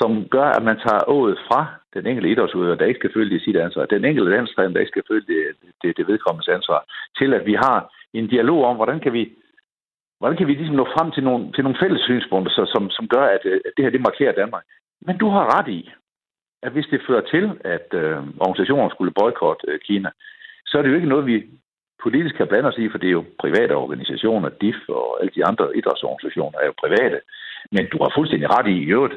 [0.00, 3.42] som gør, at man tager ået fra den enkelte idrætsudøver, der ikke skal følge det
[3.44, 5.42] sit ansvar, den enkelte landstræner, der ikke skal følge det,
[5.82, 6.80] det, det vedkommendes ansvar,
[7.18, 7.78] til at vi har
[8.12, 9.32] en dialog om, hvordan kan vi
[10.18, 13.08] hvordan kan vi ligesom nå frem til nogle, til nogle fælles synspunkter, så, som, som
[13.08, 14.64] gør, at, øh, at det her det markerer Danmark.
[15.06, 15.90] Men du har ret i,
[16.62, 17.44] at hvis det fører til,
[17.76, 20.10] at øh, organisationer skulle boykotte øh, Kina,
[20.66, 21.36] så er det jo ikke noget, vi
[22.02, 25.46] politisk kan blande os i, for det er jo private organisationer, DIF og alle de
[25.50, 27.18] andre idrætsorganisationer er jo private.
[27.74, 29.16] Men du har fuldstændig ret i, i øvrigt,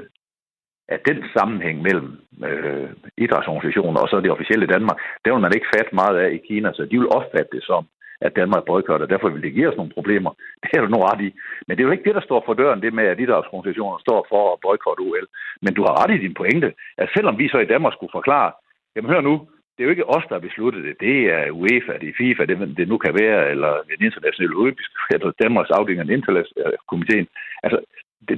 [0.95, 2.10] at den sammenhæng mellem
[2.50, 6.39] øh, idrætsorganisationer og så det officielle Danmark, det vil man ikke fatte meget af i
[6.47, 7.84] Kina, så de vil opfatte det som,
[8.21, 10.32] at Danmark boykotter, og derfor vil det give os nogle problemer.
[10.63, 11.30] Det er du nu ret i.
[11.67, 14.26] Men det er jo ikke det, der står for døren, det med, at idrætsorganisationer står
[14.32, 15.28] for at boykotte OL.
[15.63, 18.52] Men du har ret i din pointe, at selvom vi så i Danmark skulle forklare,
[18.95, 19.36] jamen hør nu,
[19.73, 20.95] det er jo ikke os, der har besluttet det.
[21.08, 24.93] Det er UEFA, det er FIFA, det, det nu kan være, eller den internationale olympiske,
[25.13, 27.28] eller Danmarks afdeling af den internationale komiteen.
[27.63, 27.78] Altså,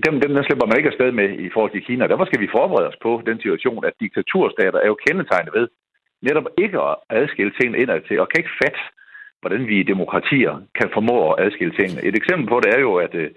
[0.05, 2.07] dem, dem der slipper man ikke afsted med i forhold til Kina.
[2.07, 5.67] Derfor skal vi forberede os på den situation, at diktaturstater er jo kendetegnet ved
[6.21, 8.79] netop ikke at adskille tingene indad til, og kan ikke fatte,
[9.41, 12.03] hvordan vi i demokratier kan formå at adskille tingene.
[12.07, 13.29] Et eksempel på det er jo, at øh,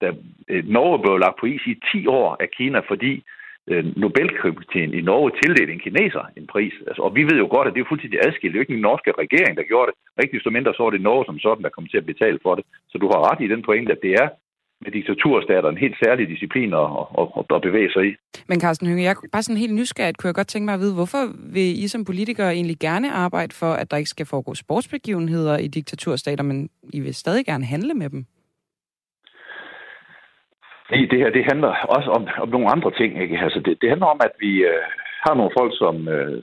[0.00, 0.08] da
[0.48, 3.12] øh, Norge blev lagt på is i 10 år af Kina, fordi
[3.70, 6.74] øh, Nobelkomiteen i Norge tildelte en kineser en pris.
[6.86, 8.52] Altså, og vi ved jo godt, at det er fuldstændig adskilt.
[8.52, 9.96] Det er jo ikke den norske regering, der gjorde det.
[10.22, 12.54] Rigtig så mindre så var det Norge som sådan, der kom til at betale for
[12.54, 12.64] det.
[12.90, 14.28] Så du har ret i den pointe, at det er
[14.80, 16.88] med diktaturstater en helt særlig disciplin at,
[17.18, 18.12] at, at, bevæge sig i.
[18.48, 20.94] Men Carsten Hønge, jeg bare sådan helt nysgerrigt kunne jeg godt tænke mig at vide,
[20.94, 21.22] hvorfor
[21.54, 25.68] vil I som politikere egentlig gerne arbejde for, at der ikke skal foregå sportsbegivenheder i
[25.68, 28.26] diktaturstater, men I vil stadig gerne handle med dem?
[30.90, 33.22] Nej, det her det handler også om, om nogle andre ting.
[33.22, 33.38] Ikke?
[33.38, 34.82] Altså, det, det handler om, at vi øh,
[35.24, 36.42] har nogle folk, som, øh,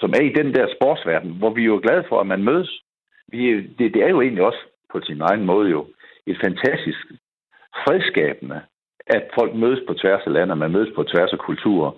[0.00, 2.82] som er i den der sportsverden, hvor vi er jo glade for, at man mødes.
[3.28, 3.38] Vi,
[3.78, 5.86] det, det er jo egentlig også på sin egen måde jo
[6.26, 7.06] et fantastisk
[7.84, 8.60] fredskabende,
[9.06, 11.90] at folk mødes på tværs af lande, man mødes på tværs af kulturer,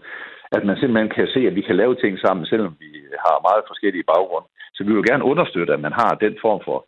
[0.57, 2.91] at man simpelthen kan se, at vi kan lave ting sammen, selvom vi
[3.27, 4.47] har meget forskellige baggrund.
[4.75, 6.87] Så vi vil gerne understøtte, at man har den form for,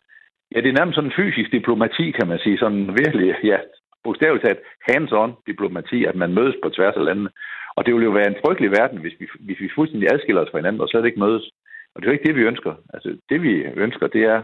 [0.51, 3.57] ja, det er nærmest sådan en fysisk diplomati, kan man sige, sådan virkelig, ja,
[4.03, 7.29] bogstaveligt talt hands-on diplomati, at man mødes på tværs af landene.
[7.75, 10.51] Og det ville jo være en frygtelig verden, hvis vi, hvis vi fuldstændig adskiller os
[10.51, 11.45] fra hinanden og slet ikke mødes.
[11.93, 12.73] Og det er jo ikke det, vi ønsker.
[12.93, 13.53] Altså, det vi
[13.85, 14.41] ønsker, det er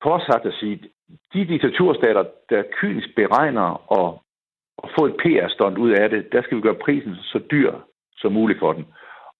[0.00, 0.80] kort sagt at sige,
[1.32, 3.68] de diktaturstater, der kynisk beregner
[4.00, 4.08] at,
[4.84, 7.72] at få et PR-stånd ud af det, der skal vi gøre prisen så dyr
[8.16, 8.86] som muligt for den.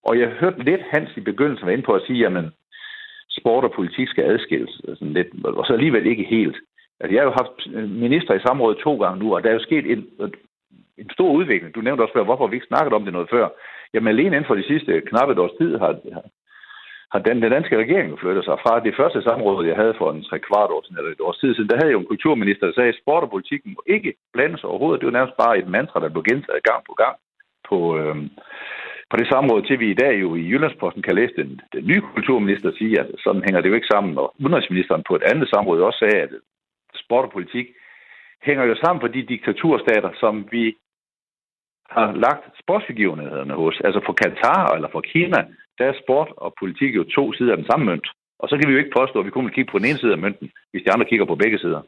[0.03, 2.51] Og jeg hørte lidt Hans i begyndelsen var inde på at sige, jamen,
[3.29, 4.81] sport og politik skal adskilles.
[4.85, 6.57] Sådan lidt, og så alligevel ikke helt.
[6.99, 7.57] Altså, jeg har jo haft
[7.89, 10.07] minister i samrådet to gange nu, og der er jo sket en,
[10.97, 11.75] en stor udvikling.
[11.75, 13.47] Du nævnte også hvorfor vi ikke snakket om det noget før.
[13.93, 15.99] Jamen alene inden for de sidste knap et års tid har,
[17.15, 20.23] har den, den danske regering flyttet sig fra det første samråd, jeg havde for en
[20.29, 22.65] tre kvart år siden, eller et års tid siden, der havde jeg jo en kulturminister,
[22.65, 24.99] der sagde, at sport og politik må ikke blandes overhovedet.
[24.99, 27.15] Det var nærmest bare et mantra, der blev gentaget gang på gang
[27.69, 28.15] på, øh,
[29.09, 32.03] på det samråd, til vi i dag jo i Jyllandsposten kan læse den, den nye
[32.13, 34.13] kulturminister sige, at sådan hænger det jo ikke sammen.
[34.21, 36.31] Og udenrigsministeren på et andet samråd også sagde, at
[37.03, 37.67] sport og politik
[38.47, 40.63] hænger jo sammen for de diktaturstater, som vi
[41.89, 43.75] har lagt sportsbegivenhederne hos.
[43.85, 45.39] Altså for Katar eller for Kina,
[45.77, 48.07] der er sport og politik jo to sider af den samme mønt.
[48.39, 49.99] Og så kan vi jo ikke påstå, at vi kun vil kigge på den ene
[49.99, 51.81] side af mønten, hvis de andre kigger på begge sider.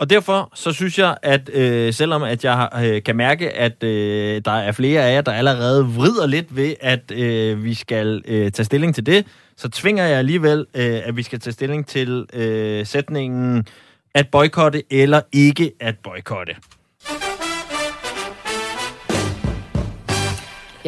[0.00, 4.42] Og derfor så synes jeg, at øh, selvom at jeg øh, kan mærke, at øh,
[4.44, 8.50] der er flere af jer, der allerede vrider lidt ved, at øh, vi skal øh,
[8.50, 12.26] tage stilling til det, så tvinger jeg alligevel, øh, at vi skal tage stilling til
[12.34, 13.66] øh, sætningen
[14.14, 16.56] at boykotte eller ikke at boykotte.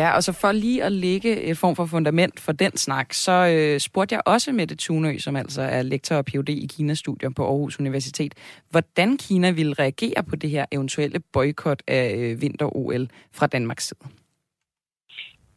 [0.01, 3.37] Ja, og så for lige at lægge et form for fundament for den snak, så
[3.55, 6.49] øh, spurgte jeg også Mette Thunø, som altså er lektor og Ph.D.
[6.49, 8.33] i Kina-studier på Aarhus Universitet,
[8.71, 13.09] hvordan Kina ville reagere på det her eventuelle boykot af øh, vinter-OL
[13.39, 14.05] fra Danmarks side.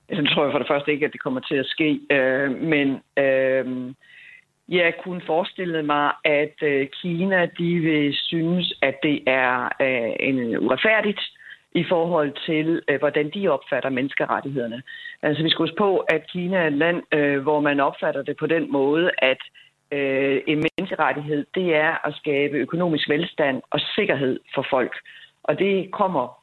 [0.09, 2.87] Jeg tror jeg for det første ikke, at det kommer til at ske, øh, men
[3.23, 3.93] øh,
[4.69, 10.57] jeg kunne forestille mig, at øh, Kina de vil synes, at det er øh, en
[10.57, 11.21] uretfærdigt,
[11.75, 14.83] i forhold til, øh, hvordan de opfatter menneskerettighederne.
[15.21, 18.37] Altså vi skal huske på, at Kina er et land, øh, hvor man opfatter det
[18.37, 19.41] på den måde, at
[19.91, 24.95] øh, en menneskerettighed, det er at skabe økonomisk velstand og sikkerhed for folk.
[25.43, 26.42] Og det kommer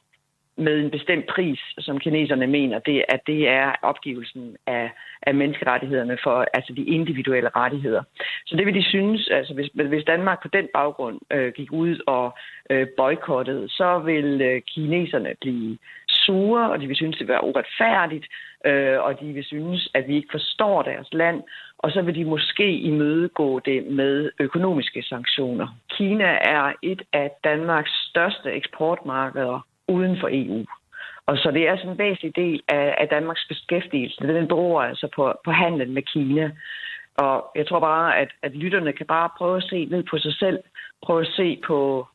[0.57, 4.91] med en bestemt pris, som kineserne mener, det, at det er opgivelsen af,
[5.23, 8.03] af menneskerettighederne for altså de individuelle rettigheder.
[8.47, 11.99] Så det vil de synes, altså hvis, hvis Danmark på den baggrund øh, gik ud
[12.07, 12.39] og
[12.71, 17.45] øh, boykottede, så vil øh, kineserne blive sure, og de vil synes, det vil være
[17.45, 18.27] uretfærdigt,
[18.67, 21.43] øh, og de vil synes, at vi ikke forstår deres land,
[21.79, 25.69] og så vil de måske imødegå det med økonomiske sanktioner.
[25.91, 30.65] Kina er et af Danmarks største eksportmarkeder uden for EU.
[31.27, 34.27] Og så det er sådan en væsentlig del af, af Danmarks beskæftigelse.
[34.27, 36.51] Den beror altså på, på handlen med Kina.
[37.17, 40.35] Og jeg tror bare, at, at lytterne kan bare prøve at se ned på sig
[40.35, 40.59] selv.
[41.03, 42.07] Prøve at se på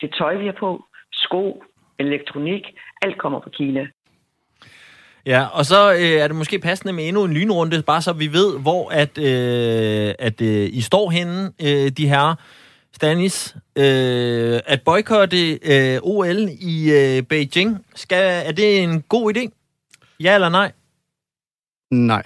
[0.00, 1.62] det tøj, vi har på, sko,
[1.98, 2.64] elektronik.
[3.02, 3.86] Alt kommer fra Kina.
[5.26, 8.26] Ja, og så øh, er det måske passende med endnu en lynrunde, bare så vi
[8.32, 12.34] ved, hvor at, øh, at øh, I står henne, øh, de her.
[12.98, 19.48] Stanis, øh, at boykotte øh, OL i øh, Beijing, skal, er det en god idé?
[20.20, 20.72] Ja eller nej?
[21.90, 22.22] Nej.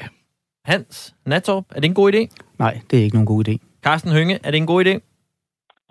[0.64, 2.44] Hans Natorp, er det en god idé?
[2.58, 3.56] Nej, det er ikke nogen god idé.
[3.82, 4.90] Carsten Hønge, er det en god idé?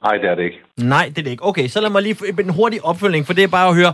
[0.03, 0.57] Nej, det er det ikke.
[0.77, 1.45] Nej, det er det ikke.
[1.45, 3.93] Okay, så lad mig lige få en hurtig opfølging, for det er bare at høre,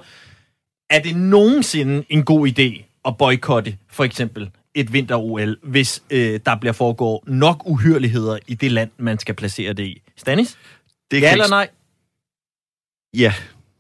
[0.89, 6.55] er det nogensinde en god idé at boykotte for eksempel et vinter-OL, hvis øh, der
[6.55, 10.01] bliver foregået nok uhyrligheder i det land, man skal placere det i?
[10.17, 10.57] Stanis?
[11.11, 11.69] Det ja eller nej?
[13.13, 13.33] Ja.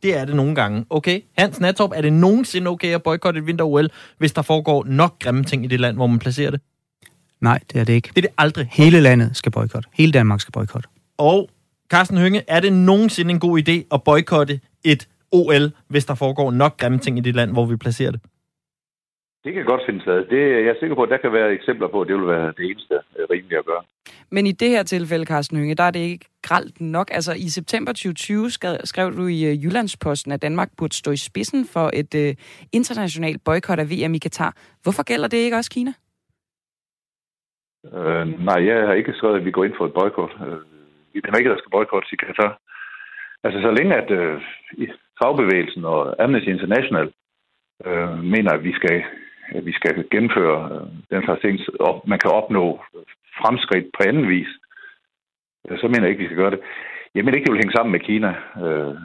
[0.03, 0.85] Det er det nogle gange.
[0.89, 1.21] Okay.
[1.37, 5.43] Hans Natorp, er det nogensinde okay at boykotte et vinter-OL, hvis der foregår nok grimme
[5.43, 6.61] ting i det land, hvor man placerer det?
[7.41, 8.07] Nej, det er det ikke.
[8.07, 8.69] Det er det aldrig.
[8.71, 9.89] Hele landet skal boykotte.
[9.93, 10.89] Hele Danmark skal boykotte.
[11.17, 11.49] Og
[11.89, 16.51] Carsten Hønge, er det nogensinde en god idé at boykotte et OL, hvis der foregår
[16.51, 18.21] nok grimme ting i det land, hvor vi placerer det?
[19.47, 20.25] Det kan godt finde sted.
[20.25, 22.53] Det, jeg er sikker på, at der kan være eksempler på, at det vil være
[22.57, 23.83] det eneste øh, rimelige at gøre.
[24.31, 27.07] Men i det her tilfælde, Carsten Hønge, der er det ikke gralt nok.
[27.11, 31.17] Altså i september 2020 skrev, skrev du i uh, Jyllandsposten, at Danmark burde stå i
[31.17, 32.35] spidsen for et uh,
[32.73, 34.53] internationalt boykot af VM i Katar.
[34.83, 35.91] Hvorfor gælder det ikke også Kina?
[37.93, 40.33] Øh, nej, jeg har ikke skrevet, at vi går ind for et boykot.
[40.47, 40.59] Øh,
[41.13, 42.59] vi mener ikke, at der skal boykottes i Katar.
[43.43, 44.41] Altså, så længe at øh,
[45.19, 47.07] fagbevægelsen og Amnesty International
[47.85, 49.03] øh, mener, at vi skal,
[49.55, 52.83] at vi skal gennemføre øh, den slags ting, og man kan opnå
[53.41, 54.47] fremskridt på anden vis,
[55.81, 56.61] så mener jeg ikke, vi skal gøre det.
[57.15, 58.31] Jeg mener ikke, det vil hænge sammen med Kina.
[58.63, 58.95] Øh,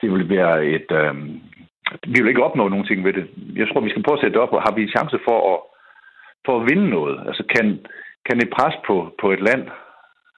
[0.00, 0.90] det vil være et...
[1.00, 1.14] Øh,
[2.12, 3.26] vi vil ikke opnå nogen ting ved det.
[3.60, 5.38] Jeg tror, vi skal prøve at sætte det op, og har vi en chance for
[5.52, 5.58] at,
[6.46, 7.16] for at vinde noget?
[7.28, 7.66] Altså, kan,
[8.26, 9.64] kan et pres på, på et land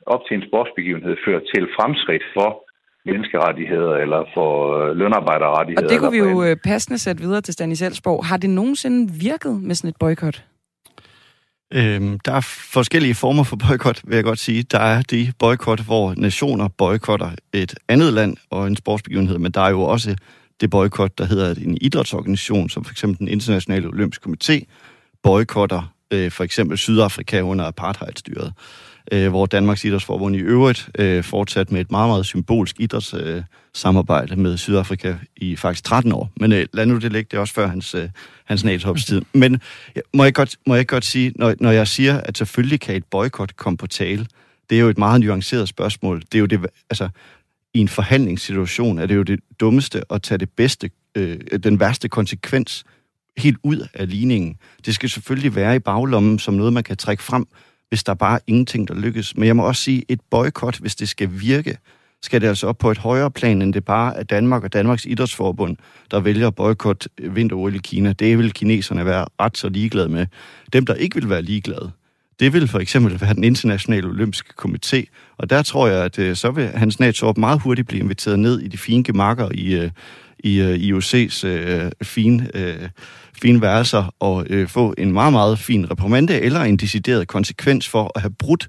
[0.07, 2.66] op til en sportsbegivenhed føre til fremskridt for
[3.07, 5.87] menneskerettigheder eller for øh, lønarbejderrettigheder?
[5.87, 8.27] Og det kunne vi jo for øh, passende sætte videre til Stanis Elsborg.
[8.27, 10.45] Har det nogensinde virket med sådan et boykot?
[11.75, 12.41] Øhm, der er
[12.73, 14.63] forskellige former for boykot, vil jeg godt sige.
[14.63, 19.61] Der er de boykot, hvor nationer boykotter et andet land og en sportsbegivenhed, men der
[19.61, 20.17] er jo også
[20.61, 24.65] det boykot, der hedder en idrætsorganisation, som for eksempel den internationale olympiske komité,
[25.23, 28.53] boykotter øh, for eksempel Sydafrika under apartheidstyret,
[29.13, 33.45] øh, hvor Danmarks Idrætsforbund i øvrigt øh, fortsat med et meget, meget symbolsk idrætssamarbejde øh,
[33.75, 36.31] samarbejde med Sydafrika i faktisk 13 år.
[36.41, 38.09] Men øh, lad nu det ligge, det er også før hans, øh,
[38.45, 39.23] hans NATO-tid.
[39.33, 39.61] Men
[39.97, 42.97] ja, må, jeg godt, må jeg godt sige, når, når jeg siger, at selvfølgelig kan
[42.97, 44.27] et boykot komme på tale,
[44.71, 46.21] det er jo et meget nuanceret spørgsmål.
[46.21, 47.09] Det er jo det, altså,
[47.75, 52.09] i en forhandlingssituation er det jo det dummeste at tage det bedste, øh, den værste
[52.09, 52.85] konsekvens
[53.37, 54.57] helt ud af ligningen.
[54.87, 57.47] Det skal selvfølgelig være i baglommen som noget, man kan trække frem,
[57.89, 59.37] hvis der bare er ingenting, der lykkes.
[59.37, 61.79] Men jeg må også sige, et boykot, hvis det skal virke,
[62.23, 65.05] skal det altså op på et højere plan, end det bare er Danmark og Danmarks
[65.05, 65.77] Idrætsforbund,
[66.11, 68.13] der vælger at boykotte vinter i Kina.
[68.13, 70.27] Det vil kineserne være ret så ligeglade med.
[70.73, 71.91] Dem, der ikke vil være ligeglade,
[72.41, 75.05] det vil for eksempel være den internationale olympiske komité,
[75.39, 78.61] og der tror jeg, at øh, så vil Hans Natstorp meget hurtigt blive inviteret ned
[78.61, 79.91] i de fine gemakker i, øh,
[80.39, 82.89] i øh, IOC's øh, fine, øh,
[83.43, 88.13] fine værelser og øh, få en meget, meget fin reprimande eller en decideret konsekvens for
[88.15, 88.69] at have brudt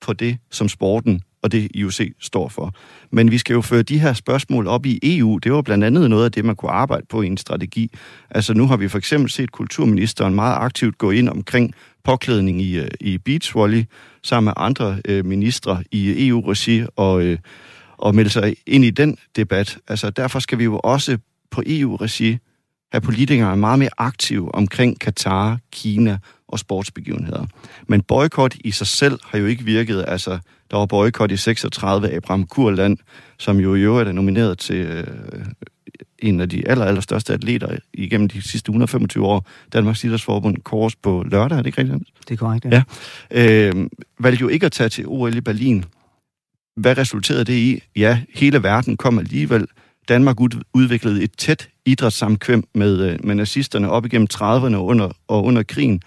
[0.00, 2.74] på det, som sporten og det IOC står for.
[3.12, 5.38] Men vi skal jo føre de her spørgsmål op i EU.
[5.38, 7.90] Det var blandt andet noget af det, man kunne arbejde på i en strategi.
[8.30, 12.78] Altså nu har vi for eksempel set kulturministeren meget aktivt gå ind omkring påklædning i,
[12.78, 13.84] øh, i i beachvolley
[14.22, 17.38] sammen med andre øh, ministre i EU-regi og, øh,
[17.96, 19.78] og melde sig ind i den debat.
[19.88, 21.18] Altså derfor skal vi jo også
[21.50, 22.38] på EU-regi
[22.92, 26.18] have politikere meget mere aktive omkring Katar, Kina
[26.48, 27.46] og sportsbegivenheder.
[27.86, 30.04] Men boykot i sig selv har jo ikke virket.
[30.08, 30.38] Altså,
[30.70, 32.98] der var boykot i 36 Abraham Kurland,
[33.38, 35.06] som jo i øvrigt er nomineret til øh,
[36.18, 39.46] en af de aller, aller største atleter igennem de sidste 125 år.
[39.72, 42.02] Danmarks Idrætsforbund kors på lørdag, er det ikke rigtigt?
[42.28, 42.82] Det er korrekt, ja.
[43.30, 43.68] ja.
[43.68, 43.86] Øh,
[44.18, 45.84] valgte jo ikke at tage til OL i Berlin.
[46.76, 47.82] Hvad resulterede det i?
[47.96, 49.66] Ja, hele verden kom alligevel.
[50.08, 50.40] Danmark
[50.74, 55.62] udviklede et tæt idrætssamkvem med, øh, med nazisterne op igennem 30'erne og under, og under
[55.62, 56.02] krigen.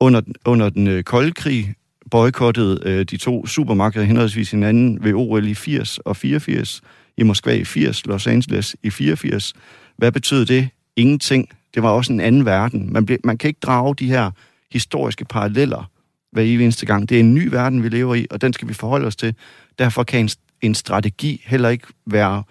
[0.00, 1.74] Under, under den øh, kolde krig
[2.10, 6.82] boykottede øh, de to supermagter henholdsvis hinanden ved OL i 80 og 84,
[7.16, 9.52] i Moskva i 80, Los Angeles i 84.
[9.96, 10.68] Hvad betød det?
[10.96, 11.48] Ingenting.
[11.74, 12.92] Det var også en anden verden.
[12.92, 14.30] Man, ble, man kan ikke drage de her
[14.72, 15.90] historiske paralleller
[16.32, 17.08] hver eneste gang.
[17.08, 19.34] Det er en ny verden, vi lever i, og den skal vi forholde os til.
[19.78, 20.28] Derfor kan en,
[20.62, 22.42] en strategi heller ikke være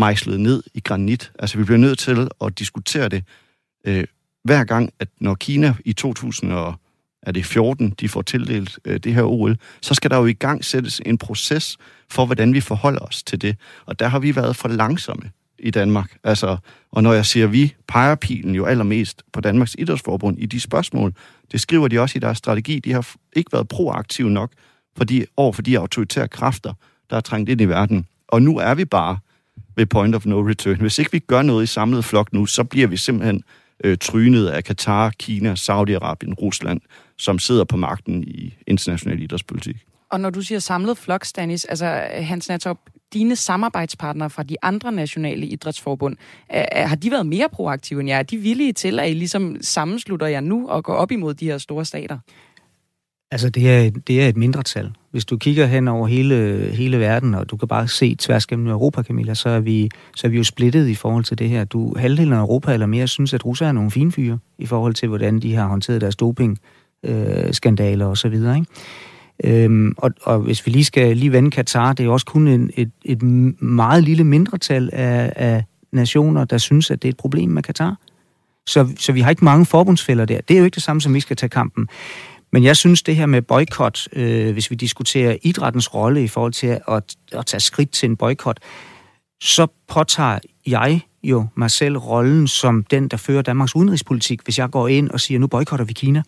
[0.00, 1.32] mejslet ned i granit.
[1.38, 3.24] Altså, vi bliver nødt til at diskutere det
[3.86, 4.04] øh,
[4.44, 6.74] hver gang, at når Kina i 2000 og
[7.22, 10.32] er det 14, de får tildelt øh, det her OL, så skal der jo i
[10.32, 11.78] gang sættes en proces
[12.08, 13.56] for, hvordan vi forholder os til det.
[13.86, 16.16] Og der har vi været for langsomme i Danmark.
[16.24, 16.56] Altså,
[16.92, 21.14] og når jeg siger vi, peger pilen jo allermest på Danmarks Idrætsforbund i de spørgsmål.
[21.52, 22.78] Det skriver de også i deres strategi.
[22.78, 24.50] De har ikke været proaktive nok
[24.96, 26.72] fordi, over for de autoritære kræfter,
[27.10, 28.06] der er trængt ind i verden.
[28.28, 29.18] Og nu er vi bare
[29.76, 30.80] ved point of no return.
[30.80, 33.42] Hvis ikke vi gør noget i samlet flok nu, så bliver vi simpelthen
[33.84, 36.80] øh, trynet af Katar, Kina, Saudi-Arabien, Rusland,
[37.18, 39.76] som sidder på magten i international idrætspolitik.
[40.10, 42.78] Og når du siger samlet flok, Stanis, altså øh, Hans Natop,
[43.12, 46.16] dine samarbejdspartnere fra de andre nationale idrætsforbund,
[46.48, 48.18] er, har de været mere proaktive end jer?
[48.18, 51.44] Er de villige til, at I ligesom sammenslutter jer nu og går op imod de
[51.44, 52.18] her store stater?
[53.32, 54.90] Altså, det er, det er et mindretal.
[55.10, 58.66] Hvis du kigger hen over hele, hele verden, og du kan bare se tværs gennem
[58.66, 61.64] Europa, Camilla, så er, vi, så er vi jo splittet i forhold til det her.
[61.64, 64.94] Du, halvdelen af Europa eller mere synes, at Russer er nogle fine fyre i forhold
[64.94, 66.58] til, hvordan de har håndteret deres doping
[67.06, 69.64] øh, skandaler og så videre, ikke?
[69.64, 72.70] Øhm, og, og hvis vi lige skal lige vende Katar, det er også kun en,
[72.76, 73.22] et, et
[73.62, 77.96] meget lille mindretal af, af nationer, der synes, at det er et problem med Katar.
[78.66, 80.40] Så, så vi har ikke mange forbundsfælder der.
[80.40, 81.88] Det er jo ikke det samme, som vi skal tage kampen.
[82.52, 86.52] Men jeg synes, det her med boykot, øh, hvis vi diskuterer idrættens rolle i forhold
[86.52, 88.60] til at, at, at tage skridt til en boykot,
[89.40, 94.70] så påtager jeg jo mig selv rollen som den, der fører Danmarks udenrigspolitik, hvis jeg
[94.70, 96.22] går ind og siger, nu boykotter vi Kina.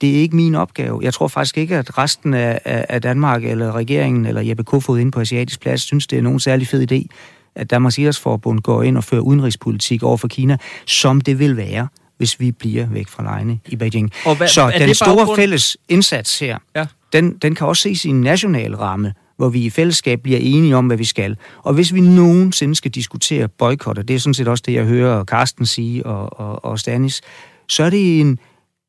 [0.00, 1.00] Det er ikke min opgave.
[1.02, 5.10] Jeg tror faktisk ikke, at resten af, af Danmark eller regeringen eller Jeppe Kofod inde
[5.10, 7.06] på Asiatisk Plads synes, det er nogen særlig fed idé,
[7.54, 10.56] at Danmarks Idrætsforbund går ind og fører udenrigspolitik over for Kina,
[10.86, 11.88] som det vil være
[12.18, 14.10] hvis vi bliver væk fra lejene i Beijing.
[14.24, 15.36] Og hvad, Så den store baggrund?
[15.36, 16.86] fælles indsats her, ja.
[17.12, 20.76] den, den kan også ses i en national ramme, hvor vi i fællesskab bliver enige
[20.76, 21.36] om, hvad vi skal.
[21.62, 24.84] Og hvis vi nogensinde skal diskutere boykot, og det er sådan set også det, jeg
[24.84, 27.20] hører Carsten sige og, og, og Stanis,
[27.68, 28.38] så er det en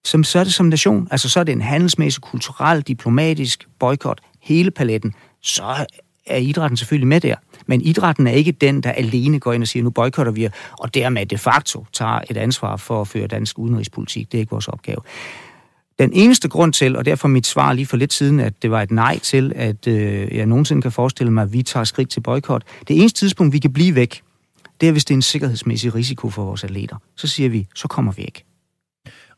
[0.06, 4.20] som, så er det som nation, altså så er det en handelsmæssig, kulturel, diplomatisk boykot,
[4.42, 5.86] hele paletten, så
[6.30, 7.36] er idrætten selvfølgelig med der.
[7.66, 10.50] Men idrætten er ikke den, der alene går ind og siger, nu boykotter vi,
[10.80, 14.32] og dermed de facto tager et ansvar for at føre dansk udenrigspolitik.
[14.32, 14.98] Det er ikke vores opgave.
[16.00, 18.82] Den eneste grund til, og derfor mit svar lige for lidt siden, at det var
[18.82, 22.22] et nej til, at øh, jeg nogensinde kan forestille mig, at vi tager skridt til
[22.22, 22.64] boykot.
[22.88, 24.22] Det eneste tidspunkt, vi kan blive væk,
[24.82, 26.96] det er, hvis det er en sikkerhedsmæssig risiko for vores atleter.
[27.16, 28.46] Så siger vi, så kommer vi ikke.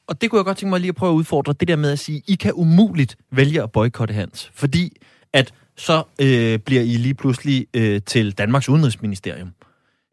[0.07, 1.91] Og det kunne jeg godt tænke mig lige at prøve at udfordre, det der med
[1.91, 4.97] at sige, I kan umuligt vælge at boykotte hans, fordi
[5.33, 9.49] at så øh, bliver I lige pludselig øh, til Danmarks Udenrigsministerium.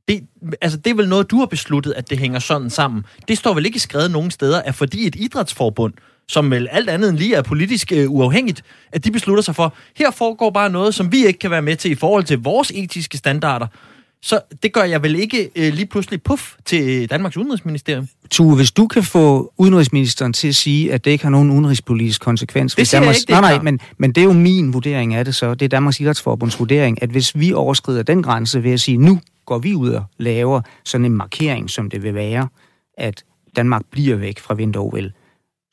[0.09, 0.27] Det,
[0.61, 3.05] altså, det er vel noget, du har besluttet, at det hænger sådan sammen.
[3.29, 5.93] Det står vel ikke skrevet nogen steder, at fordi et idrætsforbund,
[6.29, 9.75] som vel alt andet end lige er politisk øh, uafhængigt, at de beslutter sig for,
[9.97, 12.73] her foregår bare noget, som vi ikke kan være med til i forhold til vores
[12.75, 13.67] etiske standarder,
[14.23, 18.09] så det gør jeg vel ikke øh, lige pludselig puff til Danmarks Udenrigsministerium.
[18.31, 22.21] Tue, hvis du kan få udenrigsministeren til at sige, at det ikke har nogen udenrigspolitisk
[22.21, 22.75] konsekvens...
[22.75, 23.19] Det siger Danmarks...
[23.19, 25.55] ikke, det Nej, nej, men, men det er jo min vurdering af det så.
[25.55, 29.21] Det er Danmarks Idrætsforbunds vurdering, at hvis vi overskrider den grænse ved at sige, nu
[29.47, 32.49] går vi ud og laver sådan en markering, som det vil være,
[32.99, 33.25] at
[33.57, 35.11] Danmark bliver væk fra vinter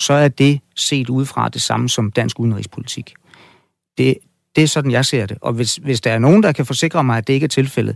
[0.02, 3.14] så er det set udefra det samme som dansk udenrigspolitik.
[3.98, 4.18] Det,
[4.56, 5.38] det er sådan, jeg ser det.
[5.41, 7.96] Og hvis, hvis der er nogen, der kan forsikre mig, at det ikke er tilfældet,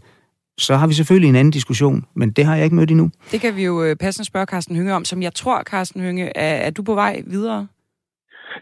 [0.59, 3.11] så har vi selvfølgelig en anden diskussion, men det har jeg ikke mødt endnu.
[3.31, 6.37] Det kan vi jo øh, passende spørge Carsten Hynge om, som jeg tror, Carsten Hynge,
[6.37, 7.67] er, er du på vej videre?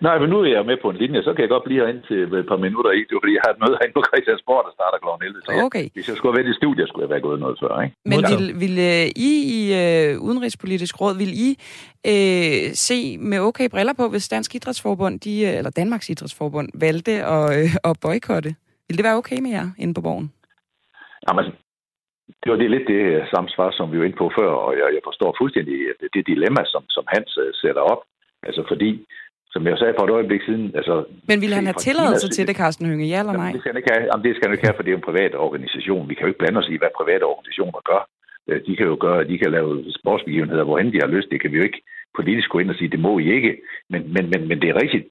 [0.01, 2.03] Nej, men nu er jeg med på en linje, så kan jeg godt blive herinde
[2.09, 2.99] til et par minutter i.
[3.07, 5.09] Det er fordi, jeg har et møde herinde på Christiansborg, der starter kl.
[5.25, 5.41] 11.
[5.45, 5.85] Så okay.
[5.85, 7.73] jeg, hvis jeg skulle have været i studiet, skulle jeg være gået noget før.
[7.83, 7.95] Ikke?
[8.11, 11.49] Men vil, vil uh, I i uh, Udenrigspolitisk Råd, vil I
[12.13, 12.99] uh, se
[13.31, 17.93] med okay briller på, hvis Dansk Idrætsforbund, de, eller Danmarks Idrætsforbund, valgte at, uh, at
[18.03, 18.51] boykotte?
[18.87, 20.27] Vil det være okay med jer inde på borgen?
[21.27, 21.45] Jamen,
[22.41, 23.03] det var det lidt det
[23.33, 25.75] samme svar, som vi var inde på før, og jeg, jeg forstår fuldstændig
[26.15, 28.01] det dilemma, som, som Hans uh, sætter op.
[28.47, 28.89] Altså fordi
[29.53, 30.65] som jeg sagde for et øjeblik siden...
[30.79, 30.95] Altså,
[31.29, 33.41] Men vil han have tilladelse til det, Carsten Hønge, ja eller nej?
[33.41, 34.99] Jamen, det skal han ikke have, jamen, det skal han ikke have, for det er
[34.99, 36.09] en privat organisation.
[36.09, 38.01] Vi kan jo ikke blande os i, hvad private organisationer gør.
[38.49, 39.69] Øh, de kan jo gøre, de kan lave
[39.99, 41.31] sportsbegivenheder, hvorhen de har lyst.
[41.33, 41.81] Det kan vi jo ikke
[42.19, 43.53] politisk gå ind og sige, det må I ikke.
[43.91, 45.05] Men, men, men, men det er rigtigt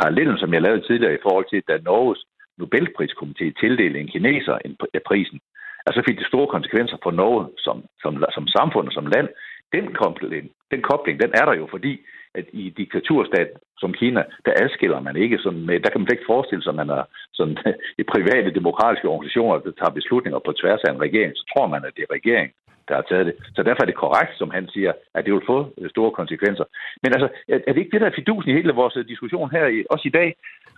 [0.00, 2.22] parallellen, som jeg lavede tidligere i forhold til, da Norges
[2.60, 4.76] Nobelpriskomité tildelte en kineser en,
[5.08, 5.38] prisen.
[5.86, 9.28] Altså, så fik det store konsekvenser for Norge som, som, som samfund og som land.
[9.72, 11.92] Den kobling, den kobling, den er der jo, fordi
[12.34, 16.30] at i diktaturstat som Kina, der adskiller man ikke sådan med, der kan man ikke
[16.32, 17.56] forestille sig, at man er sådan
[18.00, 21.84] i private demokratiske organisationer, der tager beslutninger på tværs af en regering, så tror man,
[21.84, 22.54] at det er regeringen,
[22.88, 23.34] der har taget det.
[23.56, 26.64] Så derfor er det korrekt, som han siger, at det vil få øh, store konsekvenser.
[27.02, 29.64] Men altså, er det ikke det, der er fidusen i hele vores øh, diskussion her,
[29.90, 30.28] også i dag,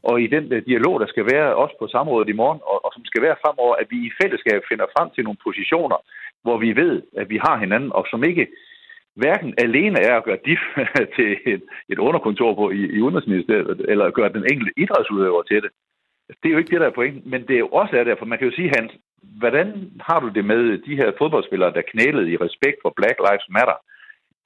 [0.03, 2.91] og i den øh, dialog, der skal være også på samrådet i morgen, og, og
[2.95, 5.99] som skal være fremover, at vi i fællesskab finder frem til nogle positioner,
[6.45, 8.47] hvor vi ved, at vi har hinanden, og som ikke
[9.23, 10.63] hverken alene er at gøre DIF
[11.17, 15.71] til et, et underkontor på i, i Udenrigsministeriet, eller gøre den enkelte idrætsudøver til det.
[16.29, 18.25] Det er jo ikke det, der er pointen, men det er jo også er derfor,
[18.25, 18.93] man kan jo sige, Hans,
[19.43, 19.69] hvordan
[20.09, 23.79] har du det med de her fodboldspillere, der knælede i respekt for Black Lives Matter?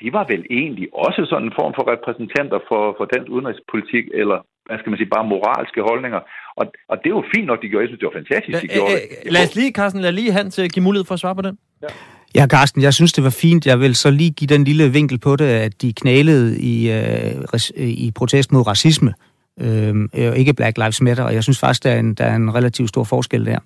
[0.00, 4.38] De var vel egentlig også sådan en form for repræsentanter for, for dansk udenrigspolitik, eller
[4.66, 6.20] hvad skal man sige, bare moralske holdninger.
[6.60, 7.82] Og, og det er jo fint nok, de gjorde.
[7.84, 9.32] Jeg synes, det var fantastisk, de gjorde det.
[9.34, 11.58] Lad os lige, Carsten, lad lige Hans give mulighed for at svare på den.
[11.82, 11.90] Ja.
[12.34, 13.66] Ja, Carsten, jeg synes, det var fint.
[13.66, 17.34] Jeg vil så lige give den lille vinkel på det, at de knælede i, øh,
[17.76, 19.14] i protest mod racisme,
[19.60, 22.54] øh, ikke Black Lives Matter, og jeg synes faktisk, der er en, der er en
[22.54, 23.58] relativt stor forskel der.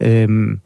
[0.00, 0.58] Øh,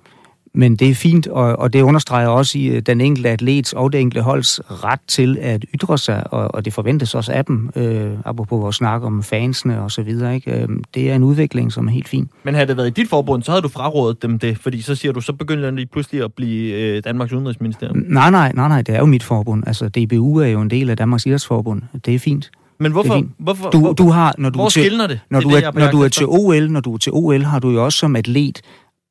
[0.54, 3.92] men det er fint, og, og det understreger også i øh, den enkelte atlets og
[3.92, 7.70] det enkelte holds ret til at ytre sig, og, og det forventes også af dem,
[7.76, 10.34] øh, apropos vores snak om fansene og så videre.
[10.34, 10.62] Ikke?
[10.62, 12.28] Øh, det er en udvikling, som er helt fin.
[12.44, 14.94] Men havde det været i dit forbund, så havde du frarådet dem det, fordi så
[14.94, 18.04] siger du, så begynder de pludselig at blive øh, Danmarks Udenrigsministerium.
[18.08, 19.64] Nej, nej, nej, nej, det er jo mit forbund.
[19.66, 21.82] Altså, DBU er jo en del af Danmarks Idrætsforbund.
[22.04, 22.50] Det er fint.
[22.78, 24.98] Men hvorfor, hvorfor du, du har, når du hvor til, det?
[24.98, 25.06] Når,
[25.40, 27.70] det, du er, når du er til OL, når du er til OL, har du
[27.70, 28.60] jo også som atlet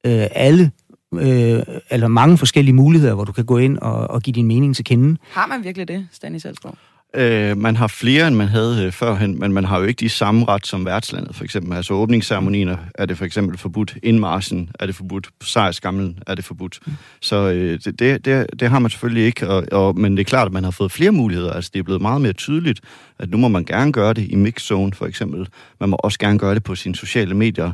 [0.05, 0.71] øh, alle
[1.13, 4.75] øh, eller mange forskellige muligheder, hvor du kan gå ind og, og give din mening
[4.75, 5.17] til kende.
[5.29, 6.77] Har man virkelig det, Stanis Salsgaard?
[7.15, 10.09] Øh, man har flere, end man havde øh, førhen, men man har jo ikke de
[10.09, 11.73] samme ret som værtslandet, for eksempel.
[11.73, 16.79] Altså åbningsceremonier er det for eksempel forbudt, indmarsen er det forbudt, sejrskamlen er det forbudt.
[16.85, 16.93] Mm.
[17.21, 20.25] Så øh, det, det, det, det har man selvfølgelig ikke, og, og, men det er
[20.25, 21.53] klart, at man har fået flere muligheder.
[21.53, 22.79] Altså det er blevet meget mere tydeligt,
[23.19, 25.47] at nu må man gerne gøre det i mixzone, for eksempel.
[25.79, 27.73] Man må også gerne gøre det på sine sociale medier.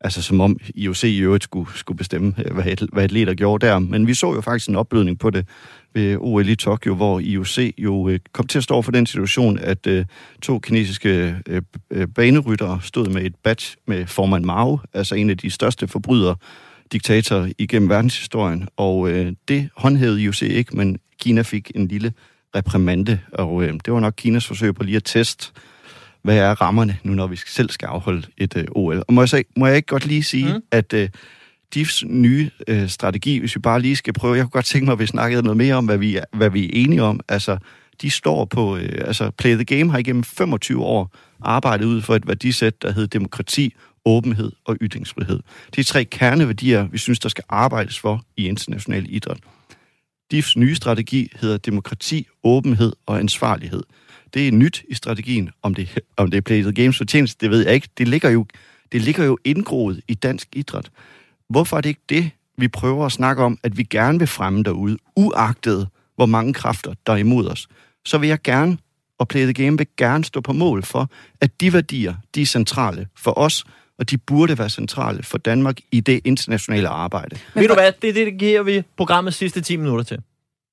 [0.00, 3.66] Altså som om IOC i øvrigt skulle, skulle bestemme, øh, hvad, et, hvad atleter gjorde
[3.66, 3.78] der.
[3.78, 5.46] Men vi så jo faktisk en opblødning på det
[5.94, 9.58] ved OL i Tokyo, hvor IOC jo øh, kom til at stå for den situation,
[9.58, 10.04] at øh,
[10.42, 15.38] to kinesiske øh, øh, baneryttere stod med et badge med formand Mao, altså en af
[15.38, 16.36] de største forbrydere,
[16.92, 18.68] diktatorer igennem verdenshistorien.
[18.76, 22.12] Og øh, det håndhævede IOC ikke, men Kina fik en lille
[22.56, 25.52] reprimande, og øh, det var nok Kinas forsøg på lige at teste
[26.28, 29.02] hvad er rammerne nu, når vi selv skal afholde et øh, OL.
[29.08, 30.62] Og må jeg, så, må jeg ikke godt lige sige, mm.
[30.70, 31.08] at øh,
[31.74, 34.92] DIFs nye øh, strategi, hvis vi bare lige skal prøve, jeg kunne godt tænke mig,
[34.92, 37.20] at vi snakkede noget mere om, hvad vi er, hvad vi er enige om.
[37.28, 37.58] Altså,
[38.02, 42.14] de står på, øh, altså Play the Game har igennem 25 år arbejdet ud for
[42.14, 43.74] et værdisæt, der hedder demokrati,
[44.04, 45.40] åbenhed og ytringsfrihed.
[45.74, 49.38] Det er tre kerneværdier, vi synes, der skal arbejdes for i international idræt.
[50.30, 53.82] DIFs nye strategi hedder demokrati, åbenhed og ansvarlighed.
[54.34, 55.50] Det er nyt i strategien.
[55.62, 57.88] Om det, om det er Play the Games fortjeneste, det ved jeg ikke.
[57.98, 58.46] Det ligger jo,
[58.92, 60.90] det ligger jo indgroet i dansk idræt.
[61.48, 64.62] Hvorfor er det ikke det, vi prøver at snakke om, at vi gerne vil fremme
[64.62, 67.68] derude, uagtet hvor mange kræfter, der er imod os?
[68.04, 68.78] Så vil jeg gerne,
[69.18, 71.10] og Play the Game vil gerne stå på mål for,
[71.40, 73.64] at de værdier, de er centrale for os,
[73.98, 77.36] og de burde være centrale for Danmark i det internationale arbejde.
[77.54, 80.18] Men Ved du hvad, det, det giver vi programmet sidste 10 minutter til.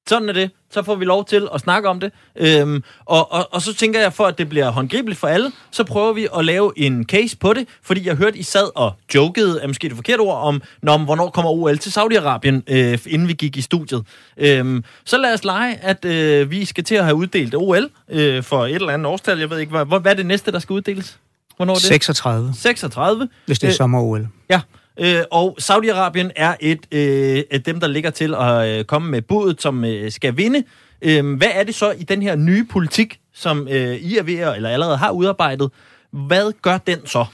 [0.10, 0.51] Sådan er det.
[0.72, 2.12] Så får vi lov til at snakke om det.
[2.36, 5.84] Øhm, og, og, og så tænker jeg, for at det bliver håndgribeligt for alle, så
[5.84, 9.60] prøver vi at lave en case på det, fordi jeg hørte, I sad og jokede,
[9.62, 13.34] er måske det forkerte ord, om, når, hvornår kommer OL til Saudi-Arabien, øh, inden vi
[13.34, 14.03] gik i studiet.
[14.38, 18.43] Øhm, så lad os lege, at øh, vi skal til at have uddelt OL øh,
[18.43, 19.39] for et eller andet årstal.
[19.39, 21.20] Jeg ved ikke, hvad, hvad er det næste, der skal uddeles?
[21.56, 21.84] Hvornår er det?
[21.84, 22.53] 36.
[22.58, 23.30] 36.
[23.45, 24.28] Hvis det er Øh, sommer-OL.
[24.49, 24.62] Ja,
[25.00, 29.22] øh, og Saudi-Arabien er et øh, af dem, der ligger til at øh, komme med
[29.22, 30.64] budet, som øh, skal vinde.
[31.02, 34.39] Øh, hvad er det så i den her nye politik, som øh, I er ved
[34.39, 35.72] at, eller allerede har udarbejdet?
[36.12, 37.26] Hvad gør den så?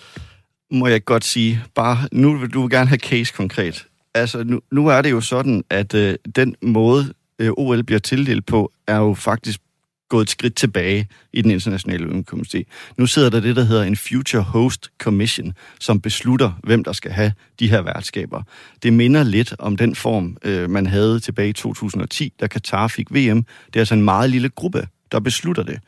[0.72, 3.88] må jeg godt sige, bare nu vil du gerne have case konkret.
[4.14, 8.45] Altså, nu, nu er det jo sådan, at øh, den måde, øh, OL bliver tildelt
[8.45, 9.59] på, er jo faktisk
[10.12, 12.93] gået et skridt tilbage i den internationale olympiske komité.
[12.97, 17.12] Nu sidder der det, der hedder en Future Host Commission, som beslutter, hvem der skal
[17.12, 18.43] have de her værtskaber.
[18.84, 23.12] Det minder lidt om den form, øh, man havde tilbage i 2010, da Qatar fik
[23.12, 23.43] VM.
[23.66, 25.80] Det er altså en meget lille gruppe, der beslutter det.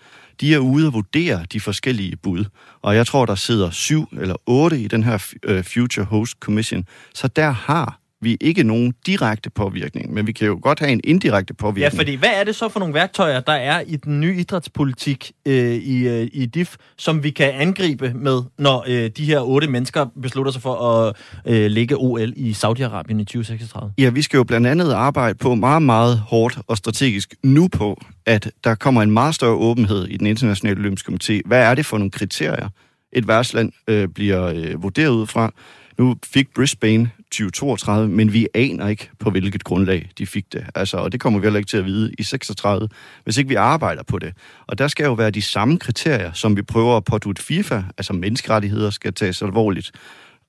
[0.41, 2.45] De er ude og vurdere de forskellige bud,
[2.81, 6.85] og jeg tror, der sidder syv eller otte i den her øh, Future Host Commission.
[7.13, 11.01] Så der har vi ikke nogen direkte påvirkning, men vi kan jo godt have en
[11.03, 11.99] indirekte Ja, påvirkning.
[11.99, 15.73] fordi hvad er det så for nogle værktøjer, der er i den nye idrætspolitik øh,
[15.75, 20.05] i, øh, i DIF, som vi kan angribe med, når øh, de her otte mennesker
[20.21, 21.15] beslutter sig for at
[21.47, 23.93] øh, lægge OL i Saudi-Arabien i 2036?
[23.97, 28.01] Ja, vi skal jo blandt andet arbejde på meget, meget hårdt og strategisk nu på,
[28.25, 31.41] at der kommer en meget større åbenhed i den internationale olympiske komité.
[31.45, 32.69] Hvad er det for nogle kriterier,
[33.13, 35.51] et værtsland øh, bliver øh, vurderet ud fra?
[35.97, 40.65] Nu fik Brisbane 2032, men vi aner ikke, på hvilket grundlag de fik det.
[40.75, 42.89] Altså, og det kommer vi heller ikke til at vide i 36,
[43.23, 44.33] hvis ikke vi arbejder på det.
[44.67, 48.13] Og der skal jo være de samme kriterier, som vi prøver at pådute FIFA, altså
[48.13, 49.91] menneskerettigheder skal tages alvorligt.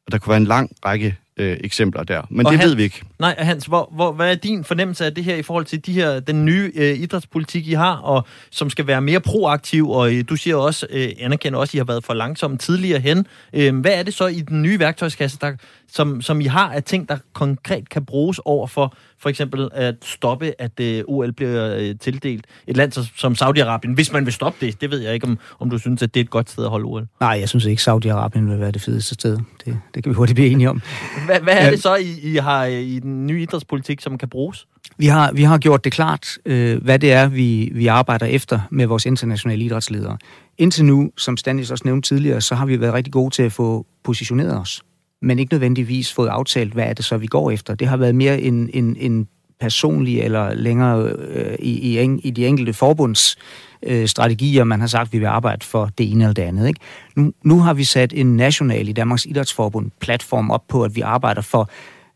[0.07, 2.77] Og der kunne være en lang række øh, eksempler der, men Og det han- ved
[2.77, 3.03] vi ikke.
[3.19, 5.93] Nej, Hans, hvor, hvor, hvad er din fornemmelse af det her i forhold til de
[5.93, 10.25] her, den nye øh, idrætspolitik, I har, og som skal være mere proaktiv, og øh,
[10.29, 13.27] du siger også, øh, anerkender også, at I har været for langsomme tidligere hen.
[13.53, 15.53] Øh, hvad er det så i den nye værktøjskasse, der,
[15.89, 18.95] som, som I har af ting, der konkret kan bruges over for
[19.25, 24.13] for eksempel at stoppe, at øh, OL bliver øh, tildelt et land som, Saudi-Arabien, hvis
[24.13, 24.81] man vil stoppe det.
[24.81, 26.71] Det ved jeg ikke, om, om du synes, at det er et godt sted at
[26.71, 27.07] holde OL.
[27.21, 29.39] Nej, jeg synes ikke, Saudi-Arabien vil være det fedeste sted.
[29.65, 30.83] Det, det kan vi hurtigt blive enige om.
[31.27, 34.29] Hvad, hvad er det så, I, I har øh, i den ny idrætspolitik, som kan
[34.29, 34.67] bruges?
[34.99, 38.61] Vi har, vi har gjort det klart, øh, hvad det er, vi, vi arbejder efter
[38.71, 40.19] med vores internationale idrætsledere.
[40.59, 43.53] Indtil nu, som Stanis også nævnte tidligere, så har vi været rigtig gode til at
[43.53, 44.83] få positioneret os,
[45.23, 47.75] men ikke nødvendigvis fået aftalt, hvad er det så, vi går efter.
[47.75, 49.29] Det har været mere en, en, en
[49.61, 53.37] personlig eller længere øh, i, i, en- i de enkelte forbunds
[53.83, 56.69] øh, strategier, man har sagt, at vi vil arbejde for det ene eller det andet.
[56.69, 56.81] Ikke?
[57.17, 61.01] Nu, nu har vi sat en national i Danmarks Idrætsforbund platform op på, at vi
[61.01, 61.71] arbejder for,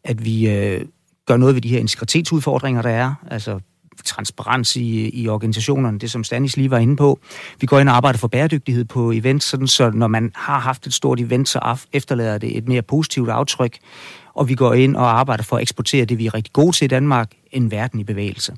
[0.09, 0.81] at vi øh,
[1.27, 3.61] gør noget ved de her integritetsudfordringer, der er, altså
[4.05, 7.21] transparens i, i organisationerne, det som Stanis lige var inde på.
[7.61, 10.87] Vi går ind og arbejder for bæredygtighed på events, sådan så når man har haft
[10.87, 13.79] et stort event, så af- efterlader det et mere positivt aftryk.
[14.35, 16.85] Og vi går ind og arbejder for at eksportere det, vi er rigtig gode til
[16.85, 18.57] i Danmark, en verden i bevægelse.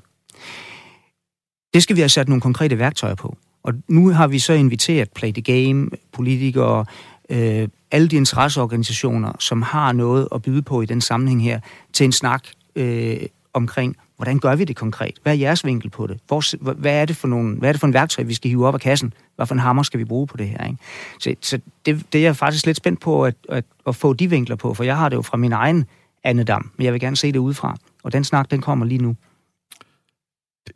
[1.73, 3.37] Det skal vi have sat nogle konkrete værktøjer på.
[3.63, 6.85] Og nu har vi så inviteret Play the Game, politikere,
[7.29, 11.59] øh, alle de interesseorganisationer, som har noget at byde på i den sammenhæng her,
[11.93, 12.43] til en snak
[12.75, 13.17] øh,
[13.53, 15.19] omkring, hvordan gør vi det konkret?
[15.23, 16.19] Hvad er jeres vinkel på det?
[16.27, 18.67] Hvor, hvad, er det for nogle, hvad er det for en værktøj, vi skal hive
[18.67, 19.13] op af kassen?
[19.35, 20.65] Hvad for en hammer skal vi bruge på det her?
[20.65, 20.77] Ikke?
[21.19, 24.29] Så, så det, det er jeg faktisk lidt spændt på at, at, at få de
[24.29, 25.85] vinkler på, for jeg har det jo fra min egen
[26.23, 27.77] andedam, men jeg vil gerne se det udefra.
[28.03, 29.15] Og den snak, den kommer lige nu.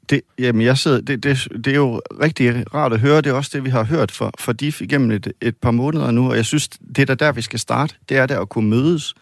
[0.10, 3.18] Det, jamen, jeg sidder, det, det, det er jo rigtig rart at høre.
[3.18, 6.12] Det er også det, vi har hørt for, for DIF igennem et, et par måneder
[6.12, 7.96] nu, og jeg synes, det er der, der vi skal starte.
[8.10, 9.14] Det er der at kunne mødes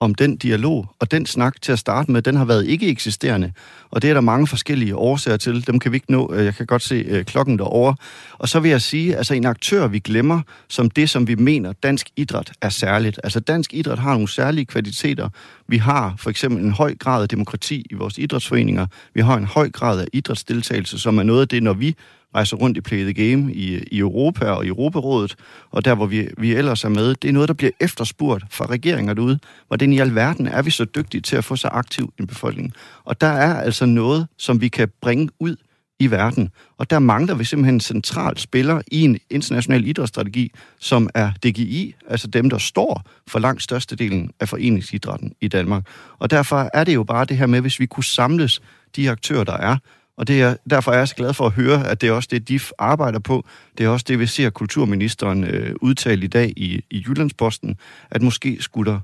[0.00, 3.52] om den dialog, og den snak til at starte med, den har været ikke eksisterende,
[3.90, 5.66] og det er der mange forskellige årsager til.
[5.66, 6.32] Dem kan vi ikke nå.
[6.34, 7.94] Øh, jeg kan godt se øh, klokken derovre.
[8.32, 11.72] Og så vil jeg sige, altså en aktør, vi glemmer, som det, som vi mener,
[11.72, 13.20] dansk idræt er særligt.
[13.24, 15.28] Altså dansk idræt har nogle særlige kvaliteter.
[15.68, 18.86] Vi har for eksempel en høj grad af demokrati i vores idrætsforeninger.
[19.14, 21.96] Vi har en høj grad af idrætsdeltagelse, som er noget af det, når vi
[22.36, 25.36] rejser rundt i Play the Game i, i Europa og i Europarådet,
[25.70, 28.66] og der, hvor vi, vi ellers er med, det er noget, der bliver efterspurgt fra
[28.66, 29.38] regeringer derude.
[29.66, 32.72] Hvordan i alverden er vi så dygtige til at få så aktiv en befolkning?
[33.04, 35.56] Og der er altså noget, som vi kan bringe ud
[35.98, 36.50] i verden.
[36.78, 41.94] Og der mangler vi simpelthen en central spiller i en international idrætsstrategi, som er DGI,
[42.08, 45.86] altså dem, der står for langt størstedelen af foreningsidrætten i Danmark.
[46.18, 48.60] Og derfor er det jo bare det her med, hvis vi kunne samles
[48.96, 49.76] de aktører, der er,
[50.16, 52.28] og det er, derfor er jeg så glad for at høre, at det er også
[52.32, 53.44] det, DIF arbejder på.
[53.78, 57.76] Det er også det, vi ser kulturministeren øh, udtale i dag i, i Jyllandsposten,
[58.10, 59.00] at måske skulle, der,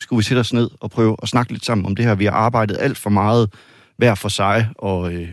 [0.00, 2.14] skulle vi sætte os ned og prøve at snakke lidt sammen om det her.
[2.14, 3.54] Vi har arbejdet alt for meget
[3.96, 5.28] hver for sig og øh,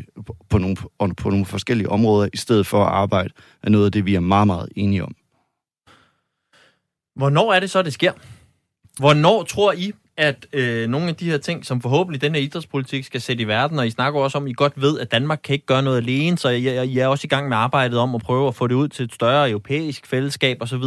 [0.49, 0.75] på, nogle,
[1.17, 3.33] på nogle forskellige områder, i stedet for at arbejde,
[3.63, 5.15] af noget af det, vi er meget, meget enige om.
[7.15, 8.11] Hvornår er det så, det sker?
[8.99, 13.05] Hvornår tror I, at øh, nogle af de her ting, som forhåbentlig den her idrætspolitik
[13.05, 15.39] skal sætte i verden, og I snakker også om, at I godt ved, at Danmark
[15.43, 18.15] kan ikke gøre noget alene, så I, I er også i gang med arbejdet om
[18.15, 20.83] at prøve at få det ud til et større europæisk fællesskab osv.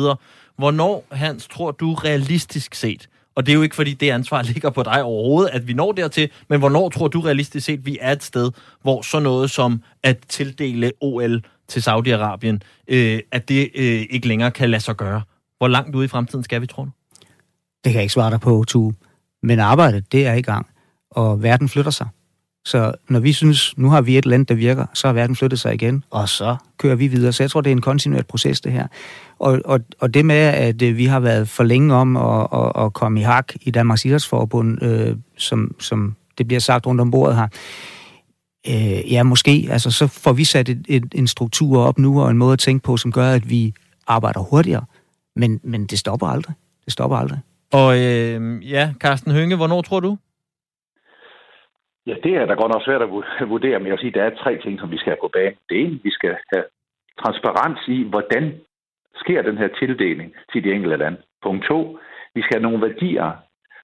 [0.56, 4.70] Hvornår, Hans, tror du realistisk set, og det er jo ikke fordi det ansvar ligger
[4.70, 8.12] på dig overhovedet, at vi når dertil, men hvornår tror du realistisk set, vi er
[8.12, 8.50] et sted,
[8.82, 12.58] hvor så noget som at tildele OL til Saudi-Arabien,
[12.88, 15.22] øh, at det øh, ikke længere kan lade sig gøre?
[15.58, 16.90] Hvor langt ude i fremtiden skal vi, tror du?
[17.84, 18.94] Det kan jeg ikke svare dig på, Tue.
[19.42, 20.66] Men arbejdet, det er i gang,
[21.10, 22.08] og verden flytter sig.
[22.66, 25.60] Så når vi synes, nu har vi et land, der virker, så har verden flyttet
[25.60, 27.32] sig igen, og så kører vi videre.
[27.32, 28.86] Så jeg tror, det er en kontinuert proces, det her.
[29.38, 32.84] Og, og, og det med, at øh, vi har været for længe om at, at,
[32.84, 37.10] at komme i hak i Danmarks Idrætsforbund, øh, som, som det bliver sagt rundt om
[37.10, 37.48] bordet her,
[38.68, 42.30] øh, ja, måske, altså så får vi sat et, et, en struktur op nu, og
[42.30, 43.74] en måde at tænke på, som gør, at vi
[44.06, 44.84] arbejder hurtigere.
[45.36, 46.54] Men, men det stopper aldrig.
[46.84, 47.38] Det stopper aldrig.
[47.72, 50.16] Og øh, ja, Carsten Hønge, hvornår tror du?
[52.06, 53.10] Ja, det er da godt nok svært at
[53.48, 55.30] vurdere, men jeg vil sige, at der er tre ting, som vi skal have på
[55.32, 55.58] banen.
[55.68, 56.64] Det ene, vi skal have
[57.22, 58.60] transparens i, hvordan
[59.22, 61.18] sker den her tildeling til de enkelte lande.
[61.42, 61.98] Punkt to,
[62.34, 63.30] vi skal have nogle værdier,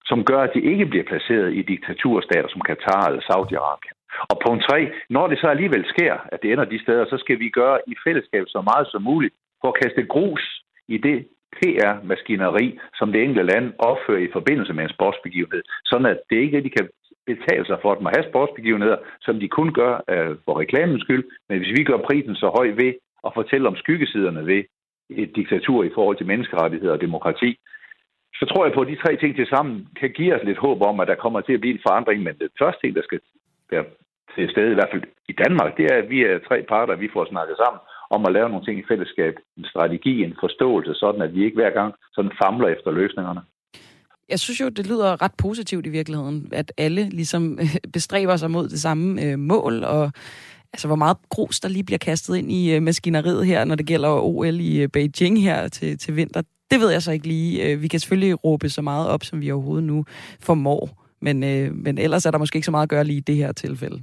[0.05, 3.97] som gør, at de ikke bliver placeret i diktaturstater som Katar eller Saudi-Arabien.
[4.31, 7.39] Og punkt tre, når det så alligevel sker, at det ender de steder, så skal
[7.39, 11.29] vi gøre i fællesskab så meget som muligt for at kaste grus i det
[11.59, 16.57] PR-maskineri, som det enkelte land opfører i forbindelse med en sportsbegivenhed, sådan at det ikke
[16.57, 16.89] rigtig kan
[17.27, 21.25] betale sig for dem at have sportsbegivenheder, som de kun gør øh, for reklamens skyld.
[21.49, 22.93] Men hvis vi gør prisen så høj ved
[23.27, 24.63] at fortælle om skyggesiderne ved
[25.11, 27.59] et diktatur i forhold til menneskerettigheder og demokrati,
[28.35, 30.83] så tror jeg på, at de tre ting til sammen kan give os lidt håb
[30.83, 32.23] om, at der kommer til at blive en forandring.
[32.23, 33.21] Men det første ting, der skal
[33.71, 33.85] være
[34.35, 37.09] til stede, i hvert fald i Danmark, det er, at vi er tre parter, vi
[37.13, 37.81] får snakket sammen
[38.15, 41.59] om at lave nogle ting i fællesskab, en strategi, en forståelse, sådan at vi ikke
[41.61, 43.43] hver gang sådan famler efter løsningerne.
[44.29, 48.51] Jeg synes jo, det lyder ret positivt i virkeligheden, at alle ligesom øh, bestræber sig
[48.51, 50.13] mod det samme øh, mål, og
[50.73, 53.87] altså, hvor meget grus, der lige bliver kastet ind i øh, maskineriet her, når det
[53.87, 56.43] gælder OL i øh, Beijing her til, til vinter.
[56.71, 57.65] Det ved jeg så ikke lige.
[57.65, 60.05] Øh, vi kan selvfølgelig råbe så meget op, som vi overhovedet nu
[60.41, 61.03] formår.
[61.21, 63.37] Men, øh, men ellers er der måske ikke så meget at gøre lige i det
[63.37, 64.03] her tilfælde.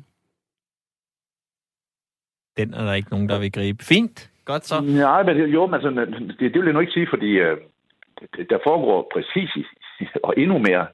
[2.58, 3.84] Den er der ikke nogen, der vil gribe.
[3.84, 4.30] Fint.
[4.46, 4.82] Godt så.
[4.82, 5.90] Nej, men jo, men altså,
[6.40, 7.58] det, det vil jeg nu ikke sige, fordi øh,
[8.50, 9.52] der foregår præcis
[10.24, 10.88] og endnu mere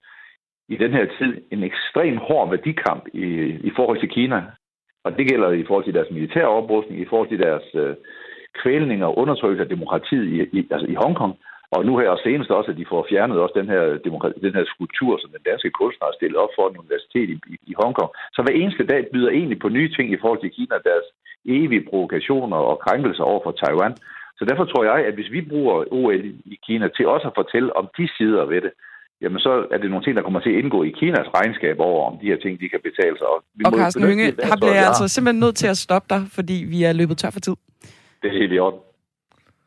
[0.69, 3.25] i den her tid en ekstrem hård værdikamp i,
[3.69, 4.43] i forhold til Kina.
[5.03, 7.95] Og det gælder i forhold til deres militære oprustning, i forhold til deres øh,
[8.61, 11.33] kvælning og undertrykkelse af demokratiet i, i, altså i Hongkong.
[11.75, 13.83] Og nu her og senest også, at de får fjernet også den her,
[14.45, 17.55] den her skulptur, som den danske kunstner har stillet op for en universitet i, i,
[17.71, 18.11] i Hongkong.
[18.35, 21.07] Så hver eneste dag byder egentlig på nye ting i forhold til Kina, deres
[21.45, 23.95] evige provokationer og krænkelser over for Taiwan.
[24.37, 27.75] Så derfor tror jeg, at hvis vi bruger OL i Kina til også at fortælle
[27.75, 28.71] om de sider ved det,
[29.21, 32.11] jamen så er det nogle ting, der kommer til at indgå i Kinas regnskab over,
[32.11, 33.27] om de her ting, de kan betale sig.
[33.27, 36.21] Og, vi og Carsten Hønge, har bliver jeg altså simpelthen nødt til at stoppe dig,
[36.37, 37.55] fordi vi er løbet tør for tid.
[38.21, 38.79] Det er helt i orden.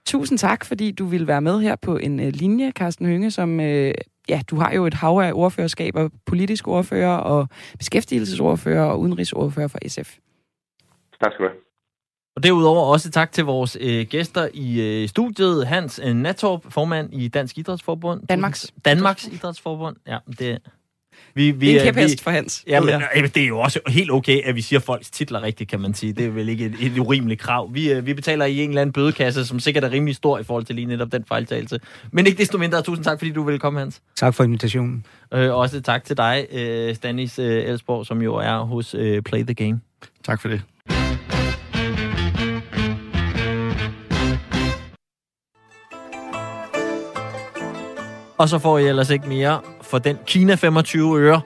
[0.07, 3.59] Tusind tak, fordi du vil være med her på en uh, linje, Carsten Hønge, som...
[3.59, 3.91] Uh,
[4.29, 7.49] ja, du har jo et hav af ordførerskaber, politisk ordfører og
[7.79, 10.17] beskæftigelsesordfører og udenrigsordfører for SF.
[11.23, 11.68] Tak skal du have.
[12.39, 15.67] Og derudover også tak til vores øh, gæster i øh, studiet.
[15.67, 18.27] Hans øh, Natorp, formand i Dansk Idrætsforbund.
[18.27, 18.73] Danmarks.
[18.85, 19.97] Danmarks Idrætsforbund.
[20.07, 20.59] Ja, det,
[21.35, 22.65] vi, vi, det er en kæphest for Hans.
[22.67, 23.27] Ja, men, ja.
[23.35, 26.13] det er jo også helt okay, at vi siger folks titler rigtigt, kan man sige.
[26.13, 27.75] Det er vel ikke et, et urimeligt krav.
[27.75, 30.43] Vi, øh, vi betaler i en eller anden bødekasse, som sikkert er rimelig stor i
[30.43, 31.81] forhold til lige netop den fejltagelse.
[32.13, 34.03] Men ikke desto mindre, tusind tak, fordi du vil komme, Hans.
[34.17, 35.07] Tak for invitationen.
[35.35, 39.43] Øh, også tak til dig, øh, Stanis øh, Elsborg, som jo er hos øh, Play
[39.43, 39.81] the Game.
[40.25, 40.63] Tak for det.
[48.39, 51.41] Og så får I ellers ikke mere for den Kina 25 øre.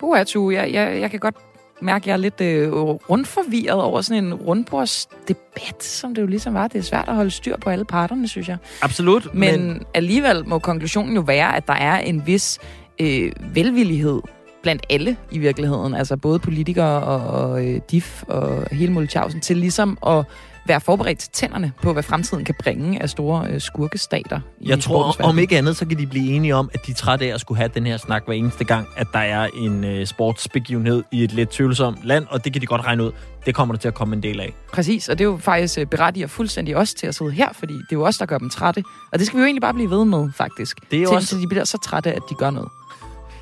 [0.00, 1.34] Buatu, jeg, jeg, jeg kan godt
[1.80, 6.54] mærke, at jeg er lidt øh, rundforvirret over sådan en rundbordsdebat, som det jo ligesom
[6.54, 6.68] var.
[6.68, 8.56] Det er svært at holde styr på alle parterne, synes jeg.
[8.82, 9.34] Absolut.
[9.34, 9.82] Men, men...
[9.94, 12.58] alligevel må konklusionen jo være, at der er en vis
[13.00, 14.20] øh, velvillighed
[14.62, 19.56] blandt alle i virkeligheden, altså både politikere og, og øh, DIF og hele Mulchausen, til
[19.56, 20.24] ligesom at
[20.66, 24.40] være forberedt til tænderne på, hvad fremtiden kan bringe af store øh, skurkestater.
[24.60, 27.26] Jeg tror, om ikke andet, så kan de blive enige om, at de er trætte
[27.26, 30.06] af at skulle have den her snak hver eneste gang, at der er en øh,
[30.06, 33.12] sportsbegivenhed i et lidt tvivlsomt land, og det kan de godt regne ud.
[33.46, 34.54] Det kommer der til at komme en del af.
[34.72, 37.74] Præcis, og det er jo faktisk øh, berettiget fuldstændig også til at sidde her, fordi
[37.74, 38.82] det er jo os, der gør dem trætte.
[39.12, 40.90] Og det skal vi jo egentlig bare blive ved med, faktisk.
[40.90, 41.36] Det er til, også...
[41.36, 42.68] de bliver så trætte, at de gør noget.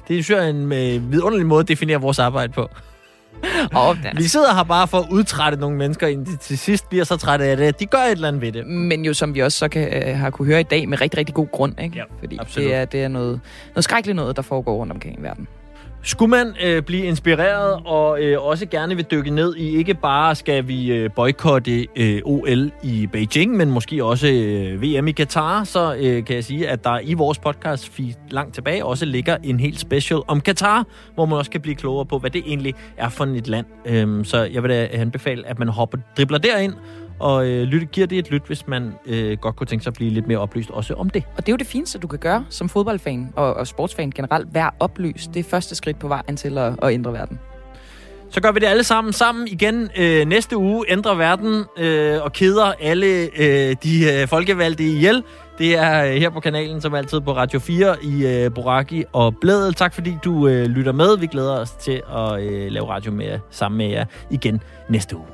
[0.09, 2.69] Det er jo en øh, vidunderlig måde at definere vores arbejde på.
[3.75, 6.89] Og den Vi sidder her bare for at udtrætte nogle mennesker, indtil de til sidst
[6.89, 8.67] bliver så trætte af det, at de gør et eller andet ved det.
[8.67, 11.19] Men jo, som vi også så kan, øh, har kunne høre i dag, med rigtig,
[11.19, 11.97] rigtig god grund, ikke?
[11.97, 12.69] Ja, Fordi absolut.
[12.69, 13.41] det er, det er noget,
[13.75, 15.49] noget skrækkeligt noget, der foregår rundt omkring i verden.
[16.03, 20.35] Skulle man øh, blive inspireret og øh, også gerne vil dykke ned i, ikke bare
[20.35, 25.65] skal vi øh, boykotte øh, OL i Beijing, men måske også øh, VM i Katar,
[25.65, 29.37] så øh, kan jeg sige, at der i vores podcast feed langt tilbage også ligger
[29.43, 30.85] en helt special om Katar,
[31.15, 33.67] hvor man også kan blive klogere på, hvad det egentlig er for et land.
[33.87, 36.75] Øhm, så jeg vil da anbefale, at man hopper, dribler derind
[37.21, 39.95] og øh, lytte, giver det et lyt, hvis man øh, godt kunne tænke sig at
[39.95, 41.25] blive lidt mere oplyst også om det.
[41.37, 44.55] Og det er jo det fineste, du kan gøre som fodboldfan og, og sportsfan generelt.
[44.55, 45.35] Vær oplyst.
[45.35, 47.39] Det er første skridt på vejen til at, at ændre verden.
[48.31, 50.85] Så gør vi det alle sammen sammen igen øh, næste uge.
[50.89, 55.23] Ændrer verden øh, og keder alle øh, de øh, folkevalgte ihjel.
[55.59, 59.35] Det er øh, her på kanalen, som altid på Radio 4 i øh, Boraki og
[59.41, 59.75] Blædel.
[59.75, 61.19] Tak fordi du øh, lytter med.
[61.19, 65.27] Vi glæder os til at øh, lave radio med, sammen med jer igen næste uge.